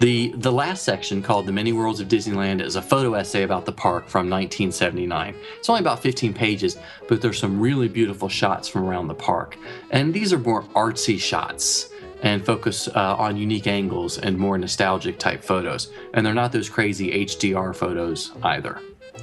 the 0.00 0.34
the 0.36 0.52
last 0.52 0.82
section 0.84 1.22
called 1.22 1.46
"The 1.46 1.52
Many 1.52 1.72
Worlds 1.72 2.00
of 2.00 2.08
Disneyland" 2.08 2.60
is 2.60 2.76
a 2.76 2.82
photo 2.82 3.14
essay 3.14 3.42
about 3.42 3.64
the 3.64 3.72
park 3.72 4.06
from 4.06 4.28
1979. 4.28 5.34
It's 5.58 5.68
only 5.70 5.80
about 5.80 6.00
15 6.00 6.34
pages, 6.34 6.76
but 7.08 7.22
there's 7.22 7.38
some 7.38 7.58
really 7.58 7.88
beautiful 7.88 8.28
shots 8.28 8.68
from 8.68 8.84
around 8.84 9.08
the 9.08 9.14
park, 9.14 9.56
and 9.90 10.12
these 10.12 10.32
are 10.32 10.38
more 10.38 10.62
artsy 10.74 11.18
shots 11.18 11.88
and 12.22 12.44
focus 12.44 12.88
uh, 12.88 13.16
on 13.16 13.36
unique 13.36 13.66
angles 13.66 14.18
and 14.18 14.36
more 14.36 14.58
nostalgic 14.58 15.18
type 15.18 15.42
photos. 15.42 15.90
And 16.14 16.26
they're 16.26 16.34
not 16.34 16.52
those 16.52 16.68
crazy 16.68 17.24
HDR 17.24 17.74
photos 17.74 18.32
either, 18.42 18.80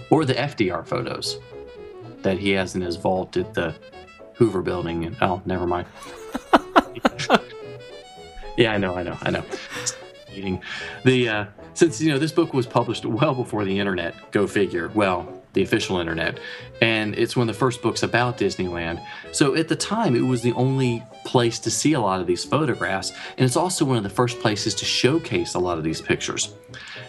or 0.10 0.25
the 0.25 0.34
FDR 0.34 0.86
photos 0.86 1.39
that 2.21 2.39
he 2.39 2.51
has 2.51 2.75
in 2.75 2.82
his 2.82 2.95
vault 2.95 3.38
at 3.38 3.54
the 3.54 3.75
Hoover 4.36 4.62
Building. 4.62 5.06
And 5.06 5.17
oh, 5.21 5.41
never 5.45 5.67
mind. 5.67 5.88
Yeah, 8.58 8.71
I 8.71 8.77
know, 8.77 8.95
I 8.95 9.03
know, 9.03 9.17
I 9.21 9.31
know. 9.31 9.43
Meeting 10.29 10.62
the 11.03 11.29
uh, 11.29 11.45
since 11.73 11.99
you 12.01 12.12
know 12.12 12.17
this 12.17 12.31
book 12.31 12.53
was 12.53 12.65
published 12.65 13.05
well 13.05 13.34
before 13.34 13.65
the 13.65 13.79
internet. 13.79 14.15
Go 14.31 14.47
figure. 14.47 14.89
Well, 14.93 15.41
the 15.53 15.62
official 15.62 15.99
internet, 15.99 16.39
and 16.81 17.17
it's 17.17 17.36
one 17.36 17.49
of 17.49 17.55
the 17.55 17.60
first 17.60 17.81
books 17.81 18.03
about 18.03 18.38
Disneyland. 18.38 19.05
So 19.31 19.55
at 19.55 19.67
the 19.67 19.75
time, 19.75 20.15
it 20.15 20.21
was 20.21 20.41
the 20.41 20.53
only 20.53 21.03
place 21.25 21.60
to 21.60 21.71
see 21.71 21.93
a 21.93 21.99
lot 21.99 22.21
of 22.21 22.27
these 22.27 22.43
photographs, 22.43 23.12
and 23.38 23.45
it's 23.45 23.55
also 23.55 23.86
one 23.86 23.97
of 23.97 24.03
the 24.03 24.10
first 24.10 24.39
places 24.39 24.75
to 24.75 24.86
showcase 24.86 25.53
a 25.53 25.60
lot 25.60 25.77
of 25.77 25.84
these 25.84 26.01
pictures. 26.01 26.53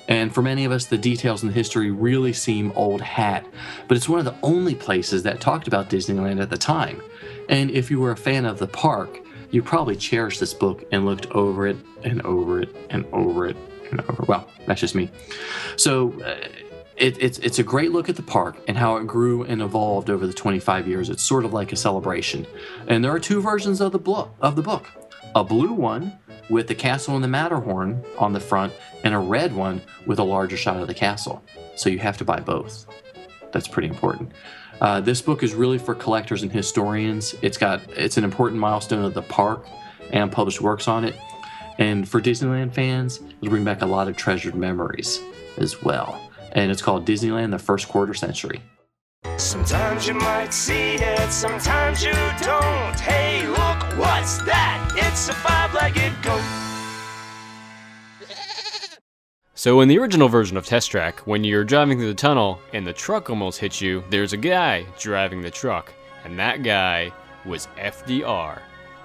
And 0.08 0.32
for 0.32 0.42
many 0.42 0.64
of 0.64 0.70
us, 0.70 0.86
the 0.86 0.98
details 0.98 1.42
and 1.42 1.50
the 1.50 1.54
history 1.54 1.90
really 1.90 2.32
seem 2.32 2.72
old 2.76 3.00
hat, 3.00 3.44
but 3.88 3.96
it's 3.96 4.08
one 4.08 4.20
of 4.20 4.24
the 4.24 4.36
only 4.42 4.74
places 4.74 5.24
that 5.24 5.40
talked 5.40 5.66
about 5.66 5.90
Disneyland 5.90 6.40
at 6.40 6.50
the 6.50 6.58
time. 6.58 7.02
And 7.48 7.70
if 7.70 7.90
you 7.90 8.00
were 8.00 8.12
a 8.12 8.16
fan 8.16 8.44
of 8.44 8.58
the 8.58 8.68
park, 8.68 9.20
you 9.56 9.62
probably 9.62 9.96
cherished 9.96 10.38
this 10.38 10.52
book 10.52 10.84
and 10.92 11.06
looked 11.06 11.24
over 11.30 11.66
it 11.66 11.78
and 12.04 12.20
over 12.26 12.60
it 12.60 12.76
and 12.90 13.06
over 13.14 13.46
it 13.46 13.56
and 13.90 14.02
over. 14.02 14.22
Well, 14.28 14.46
that's 14.66 14.82
just 14.82 14.94
me. 14.94 15.10
So 15.76 16.12
uh, 16.20 16.46
it, 16.98 17.16
it's 17.18 17.38
it's 17.38 17.58
a 17.58 17.62
great 17.62 17.90
look 17.90 18.10
at 18.10 18.16
the 18.16 18.22
park 18.22 18.58
and 18.68 18.76
how 18.76 18.98
it 18.98 19.06
grew 19.06 19.44
and 19.44 19.62
evolved 19.62 20.10
over 20.10 20.26
the 20.26 20.34
25 20.34 20.86
years. 20.86 21.08
It's 21.08 21.22
sort 21.22 21.46
of 21.46 21.54
like 21.54 21.72
a 21.72 21.76
celebration. 21.76 22.46
And 22.86 23.02
there 23.02 23.10
are 23.12 23.18
two 23.18 23.40
versions 23.40 23.80
of 23.80 23.92
the 23.92 23.98
book 23.98 24.28
of 24.42 24.56
the 24.56 24.62
book: 24.62 24.84
a 25.34 25.42
blue 25.42 25.72
one 25.72 26.18
with 26.50 26.68
the 26.68 26.74
castle 26.74 27.14
and 27.14 27.24
the 27.24 27.28
Matterhorn 27.28 28.04
on 28.18 28.34
the 28.34 28.40
front, 28.40 28.74
and 29.04 29.14
a 29.14 29.18
red 29.18 29.56
one 29.56 29.80
with 30.04 30.18
a 30.18 30.22
larger 30.22 30.58
shot 30.58 30.82
of 30.82 30.86
the 30.86 30.94
castle. 30.94 31.42
So 31.76 31.88
you 31.88 31.98
have 32.00 32.18
to 32.18 32.26
buy 32.26 32.40
both. 32.40 32.84
That's 33.52 33.68
pretty 33.68 33.88
important. 33.88 34.32
Uh, 34.80 35.00
this 35.00 35.22
book 35.22 35.42
is 35.42 35.54
really 35.54 35.78
for 35.78 35.94
collectors 35.94 36.42
and 36.42 36.52
historians. 36.52 37.34
It's 37.42 37.56
got 37.56 37.82
it's 37.90 38.16
an 38.16 38.24
important 38.24 38.60
milestone 38.60 39.04
of 39.04 39.14
the 39.14 39.22
park 39.22 39.66
and 40.12 40.30
published 40.30 40.60
works 40.60 40.88
on 40.88 41.04
it. 41.04 41.16
And 41.78 42.08
for 42.08 42.20
Disneyland 42.20 42.72
fans, 42.72 43.20
it'll 43.40 43.50
bring 43.50 43.64
back 43.64 43.82
a 43.82 43.86
lot 43.86 44.08
of 44.08 44.16
treasured 44.16 44.54
memories 44.54 45.20
as 45.58 45.82
well. 45.82 46.30
And 46.52 46.70
it's 46.70 46.82
called 46.82 47.06
Disneyland: 47.06 47.50
The 47.50 47.58
First 47.58 47.88
Quarter 47.88 48.14
Century. 48.14 48.62
Sometimes 49.36 50.06
you 50.06 50.14
might 50.14 50.52
see 50.54 50.94
it, 50.94 51.30
sometimes 51.30 52.02
you 52.02 52.12
don't. 52.12 52.98
Hey, 53.00 53.46
look, 53.46 53.98
what's 53.98 54.38
that? 54.44 54.92
It's 54.96 55.28
a 55.28 55.34
five-legged 55.34 56.22
goat. 56.22 56.55
So 59.66 59.80
in 59.80 59.88
the 59.88 59.98
original 59.98 60.28
version 60.28 60.56
of 60.56 60.64
Test 60.64 60.92
Track, 60.92 61.18
when 61.26 61.42
you're 61.42 61.64
driving 61.64 61.98
through 61.98 62.06
the 62.06 62.14
tunnel 62.14 62.60
and 62.72 62.86
the 62.86 62.92
truck 62.92 63.30
almost 63.30 63.58
hits 63.58 63.80
you, 63.80 64.04
there's 64.10 64.32
a 64.32 64.36
guy 64.36 64.86
driving 64.96 65.42
the 65.42 65.50
truck, 65.50 65.92
and 66.22 66.38
that 66.38 66.62
guy 66.62 67.12
was 67.44 67.66
FDR. 67.76 68.60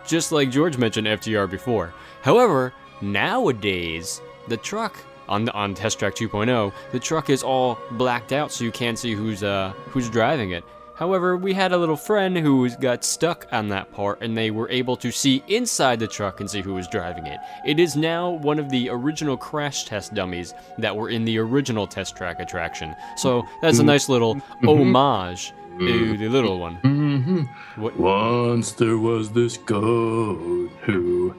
Just 0.06 0.32
like 0.32 0.52
George 0.52 0.78
mentioned 0.78 1.08
FDR 1.08 1.50
before. 1.50 1.96
However, 2.22 2.74
nowadays 3.02 4.22
the 4.50 4.58
truck 4.58 5.04
on 5.28 5.46
the, 5.46 5.54
on 5.54 5.74
Test 5.74 5.98
Track 5.98 6.14
2.0, 6.14 6.72
the 6.92 7.00
truck 7.00 7.32
is 7.32 7.42
all 7.42 7.80
blacked 7.94 8.32
out 8.32 8.52
so 8.52 8.64
you 8.64 8.72
can't 8.72 9.00
see 9.00 9.16
who's 9.16 9.42
uh 9.42 9.74
who's 9.88 10.12
driving 10.12 10.52
it. 10.52 10.64
However, 11.02 11.36
we 11.36 11.56
had 11.56 11.72
a 11.72 11.78
little 11.80 11.98
friend 11.98 12.38
who 12.38 12.70
got 12.70 13.04
stuck 13.04 13.48
on 13.52 13.70
that 13.70 13.92
part 13.92 14.22
and 14.22 14.38
they 14.38 14.52
were 14.52 14.70
able 14.70 14.96
to 14.98 15.10
see 15.10 15.44
inside 15.48 15.98
the 15.98 16.06
truck 16.06 16.40
and 16.40 16.48
see 16.48 16.62
who 16.62 16.76
was 16.76 16.88
driving 16.88 17.26
it. 17.26 17.40
It 17.66 17.80
is 17.80 17.96
now 17.96 18.30
one 18.30 18.60
of 18.60 18.70
the 18.70 18.88
original 18.88 19.36
crash 19.36 19.86
test 19.86 20.14
dummies 20.14 20.54
that 20.78 20.96
were 20.96 21.10
in 21.10 21.26
the 21.26 21.40
original 21.40 21.88
test 21.88 22.16
track 22.16 22.40
attraction. 22.40 22.96
So 23.18 23.48
that's 23.64 23.80
a 23.80 23.82
mm-hmm. 23.82 23.88
nice 23.88 24.10
little 24.10 24.36
mm-hmm. 24.36 24.68
homage 24.68 25.48
to 25.48 25.56
mm-hmm. 25.80 26.22
the 26.22 26.30
little 26.30 26.60
one. 26.60 26.78
Mm-hmm. 26.84 27.82
What- 27.82 27.98
Once 27.98 28.74
there 28.74 29.00
was 29.00 29.32
this 29.32 29.58
goat 29.58 30.70
who. 30.84 31.34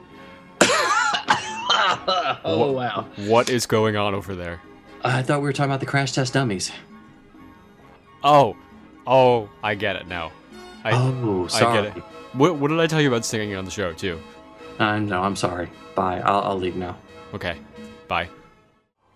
oh 2.43 2.73
wow! 2.73 3.05
What 3.15 3.49
is 3.49 3.65
going 3.65 3.95
on 3.95 4.13
over 4.13 4.35
there? 4.35 4.59
I 5.05 5.21
thought 5.21 5.39
we 5.39 5.45
were 5.45 5.53
talking 5.53 5.71
about 5.71 5.79
the 5.79 5.85
crash 5.85 6.11
test 6.11 6.33
dummies. 6.33 6.69
Oh, 8.25 8.57
oh, 9.07 9.49
I 9.63 9.75
get 9.75 9.95
it 9.95 10.07
now. 10.07 10.31
I, 10.83 10.91
oh, 10.93 11.45
I 11.45 11.47
sorry. 11.47 11.81
get 11.83 11.97
it. 11.97 12.03
What, 12.33 12.55
what 12.57 12.69
did 12.69 12.79
I 12.79 12.87
tell 12.87 13.01
you 13.01 13.07
about 13.07 13.25
singing 13.25 13.55
on 13.55 13.65
the 13.65 13.71
show 13.71 13.93
too? 13.93 14.19
Uh, 14.79 14.99
no, 14.99 15.21
I'm 15.21 15.35
sorry. 15.35 15.69
Bye. 15.95 16.19
I'll, 16.19 16.41
I'll 16.41 16.57
leave 16.57 16.75
now. 16.75 16.97
Okay, 17.33 17.57
bye. 18.07 18.27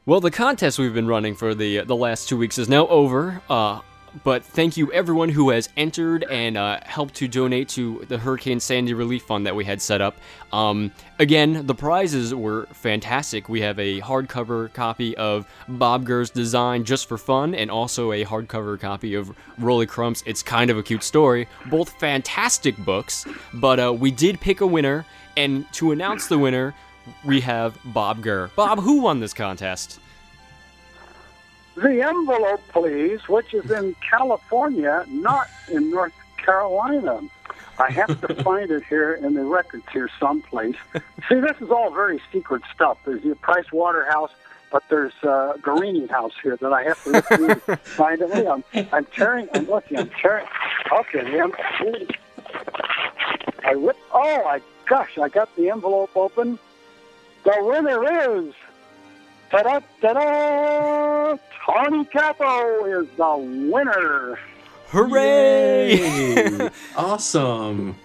Well, 0.06 0.22
the 0.22 0.32
contest 0.32 0.80
we've 0.80 0.94
been 0.94 1.08
running 1.08 1.36
for 1.36 1.54
the 1.54 1.82
the 1.82 1.96
last 1.96 2.30
two 2.30 2.38
weeks 2.38 2.58
is 2.58 2.70
now 2.70 2.88
over. 2.88 3.42
Uh, 3.50 3.82
but 4.24 4.44
thank 4.44 4.78
you 4.78 4.92
everyone 4.92 5.30
who 5.30 5.50
has 5.50 5.70
entered 5.78 6.24
and 6.30 6.58
uh, 6.58 6.80
helped 6.84 7.16
to 7.16 7.28
donate 7.28 7.70
to 7.70 8.06
the 8.08 8.18
Hurricane 8.18 8.60
Sandy 8.60 8.94
Relief 8.94 9.24
Fund 9.24 9.46
that 9.46 9.56
we 9.56 9.66
had 9.66 9.82
set 9.82 10.02
up. 10.02 10.18
Um, 10.52 10.92
again, 11.20 11.66
the 11.66 11.76
prizes 11.76 12.34
were 12.34 12.68
fantastic. 12.74 13.50
We 13.50 13.62
have 13.62 13.78
a 13.80 14.02
hardcover 14.02 14.72
copy 14.74 15.16
of 15.18 15.48
Bob 15.68 16.06
Gurr's 16.06 16.30
design 16.30 16.84
just 16.84 17.08
for 17.08 17.18
fun, 17.18 17.54
and 17.56 17.70
also 17.70 18.12
a 18.12 18.24
hardcover 18.26 18.80
copy 18.80 19.14
of 19.14 19.36
Rolly 19.58 19.86
Crump's 19.86 20.24
It's 20.26 20.44
Kind 20.44 20.70
of 20.70 20.78
a 20.78 20.84
Cute 20.84 21.04
Story. 21.04 21.48
Both 21.68 22.00
fantastic 22.00 22.78
books, 22.78 23.26
but 23.54 23.80
uh, 23.80 23.94
we 23.94 24.12
did 24.12 24.40
pick 24.40 24.62
a 24.62 24.68
winner, 24.68 25.06
and 25.36 25.72
to 25.74 25.92
announce 25.92 26.28
the 26.28 26.38
winner, 26.38 26.74
we 27.24 27.42
have 27.42 27.78
Bob 27.86 28.22
Gurr. 28.22 28.50
Bob, 28.56 28.80
who 28.80 29.02
won 29.02 29.20
this 29.20 29.34
contest? 29.34 30.00
The 31.78 32.02
envelope, 32.02 32.62
please, 32.70 33.28
which 33.30 33.54
is 33.54 33.70
in 33.70 33.96
California, 34.02 35.06
not 35.08 35.48
in 35.72 35.92
North 35.92 36.14
Carolina. 36.38 37.22
I 37.78 37.92
have 37.92 38.20
to 38.22 38.34
find 38.44 38.72
it 38.72 38.84
here 38.90 39.14
in 39.14 39.36
the 39.36 39.44
records 39.44 39.86
here 39.94 40.10
someplace. 40.20 40.76
See, 41.30 41.36
this 41.36 41.56
is 41.62 41.70
all 41.70 41.92
very 41.92 42.20
secret 42.32 42.64
stuff. 42.74 42.98
There's 43.06 43.22
the 43.22 43.36
Price 43.36 43.72
Waterhouse, 43.72 44.32
but 44.72 44.86
there's 44.90 45.14
uh, 45.22 45.54
Guarini 45.62 46.10
House 46.10 46.34
here 46.42 46.58
that 46.58 46.74
I 46.74 46.82
have 46.82 47.04
to 47.04 47.12
look 47.12 47.28
through 47.28 47.56
to 47.68 47.78
find 47.78 48.22
it. 48.24 48.48
I'm, 48.48 48.64
I'm 48.92 49.06
tearing, 49.06 49.48
I'm 49.54 49.68
looking, 49.68 50.00
I'm 50.00 50.10
tearing. 50.20 50.48
Okay, 50.92 51.22
the 51.30 51.40
envelope. 51.40 52.12
I 53.64 53.76
whip, 53.76 53.98
oh, 54.14 54.44
my 54.46 54.62
gosh, 54.88 55.16
I 55.20 55.30
got 55.30 55.56
the 55.56 55.70
envelope 55.70 56.18
open. 56.18 56.58
The 57.44 57.56
winner 57.62 58.40
is 58.40 58.56
Ta-da, 59.50 59.80
ta-da! 60.02 61.38
Tony 61.68 62.06
Capo 62.06 62.86
is 62.86 63.08
the 63.18 63.38
winner. 63.72 64.40
Hooray! 64.88 66.70
Awesome. 66.96 67.96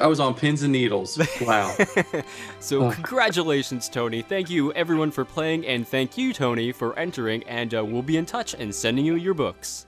I 0.00 0.06
was 0.08 0.18
on 0.20 0.34
pins 0.34 0.62
and 0.64 0.72
needles. 0.72 1.16
Wow. 1.40 1.74
So, 2.60 2.86
Oh. 2.86 2.90
congratulations, 2.90 3.88
Tony. 3.88 4.22
Thank 4.22 4.50
you, 4.50 4.72
everyone, 4.72 5.12
for 5.12 5.24
playing, 5.24 5.64
and 5.66 5.86
thank 5.86 6.18
you, 6.18 6.32
Tony, 6.32 6.72
for 6.72 6.98
entering. 6.98 7.44
And 7.44 7.72
uh, 7.74 7.84
we'll 7.84 8.02
be 8.02 8.16
in 8.16 8.26
touch 8.26 8.54
and 8.54 8.74
sending 8.74 9.04
you 9.06 9.14
your 9.14 9.34
books. 9.34 9.86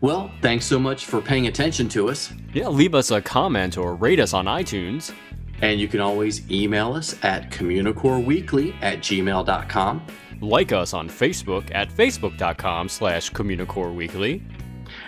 well, 0.00 0.30
thanks 0.40 0.64
so 0.66 0.78
much 0.78 1.04
for 1.06 1.20
paying 1.20 1.48
attention 1.48 1.88
to 1.90 2.08
us. 2.08 2.32
Yeah, 2.54 2.68
leave 2.68 2.94
us 2.94 3.10
a 3.10 3.20
comment 3.20 3.76
or 3.76 3.94
rate 3.96 4.20
us 4.20 4.32
on 4.32 4.46
iTunes. 4.46 5.12
And 5.60 5.80
you 5.80 5.88
can 5.88 6.00
always 6.00 6.48
email 6.50 6.92
us 6.94 7.16
at 7.24 7.50
communicoreweekly 7.50 8.74
at 8.82 8.98
gmail.com. 8.98 10.06
Like 10.42 10.72
us 10.72 10.92
on 10.92 11.08
Facebook 11.08 11.70
at 11.72 11.88
facebook.com 11.88 12.88
slash 12.88 13.30
communicoreweekly. 13.30 14.42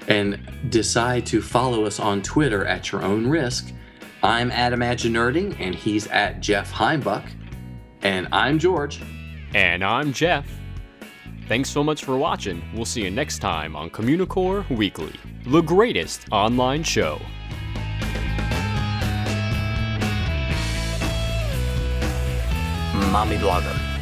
And 0.08 0.40
decide 0.70 1.26
to 1.26 1.42
follow 1.42 1.84
us 1.84 1.98
on 1.98 2.22
Twitter 2.22 2.64
at 2.64 2.92
your 2.92 3.02
own 3.02 3.26
risk. 3.26 3.72
I'm 4.22 4.50
at 4.52 4.72
Imaginerding, 4.72 5.60
and 5.60 5.74
he's 5.74 6.06
at 6.06 6.40
Jeff 6.40 6.72
Heimbuck. 6.72 7.28
And 8.02 8.28
I'm 8.32 8.58
George. 8.58 9.02
And 9.54 9.84
I'm 9.84 10.12
Jeff. 10.12 10.46
Thanks 11.48 11.68
so 11.68 11.84
much 11.84 12.04
for 12.04 12.16
watching. 12.16 12.62
We'll 12.72 12.86
see 12.86 13.02
you 13.02 13.10
next 13.10 13.40
time 13.40 13.76
on 13.76 13.90
Communicore 13.90 14.68
Weekly, 14.70 15.12
the 15.46 15.60
greatest 15.60 16.26
online 16.30 16.84
show. 16.84 17.20
Mommy 23.10 23.36
Blogger. 23.36 23.93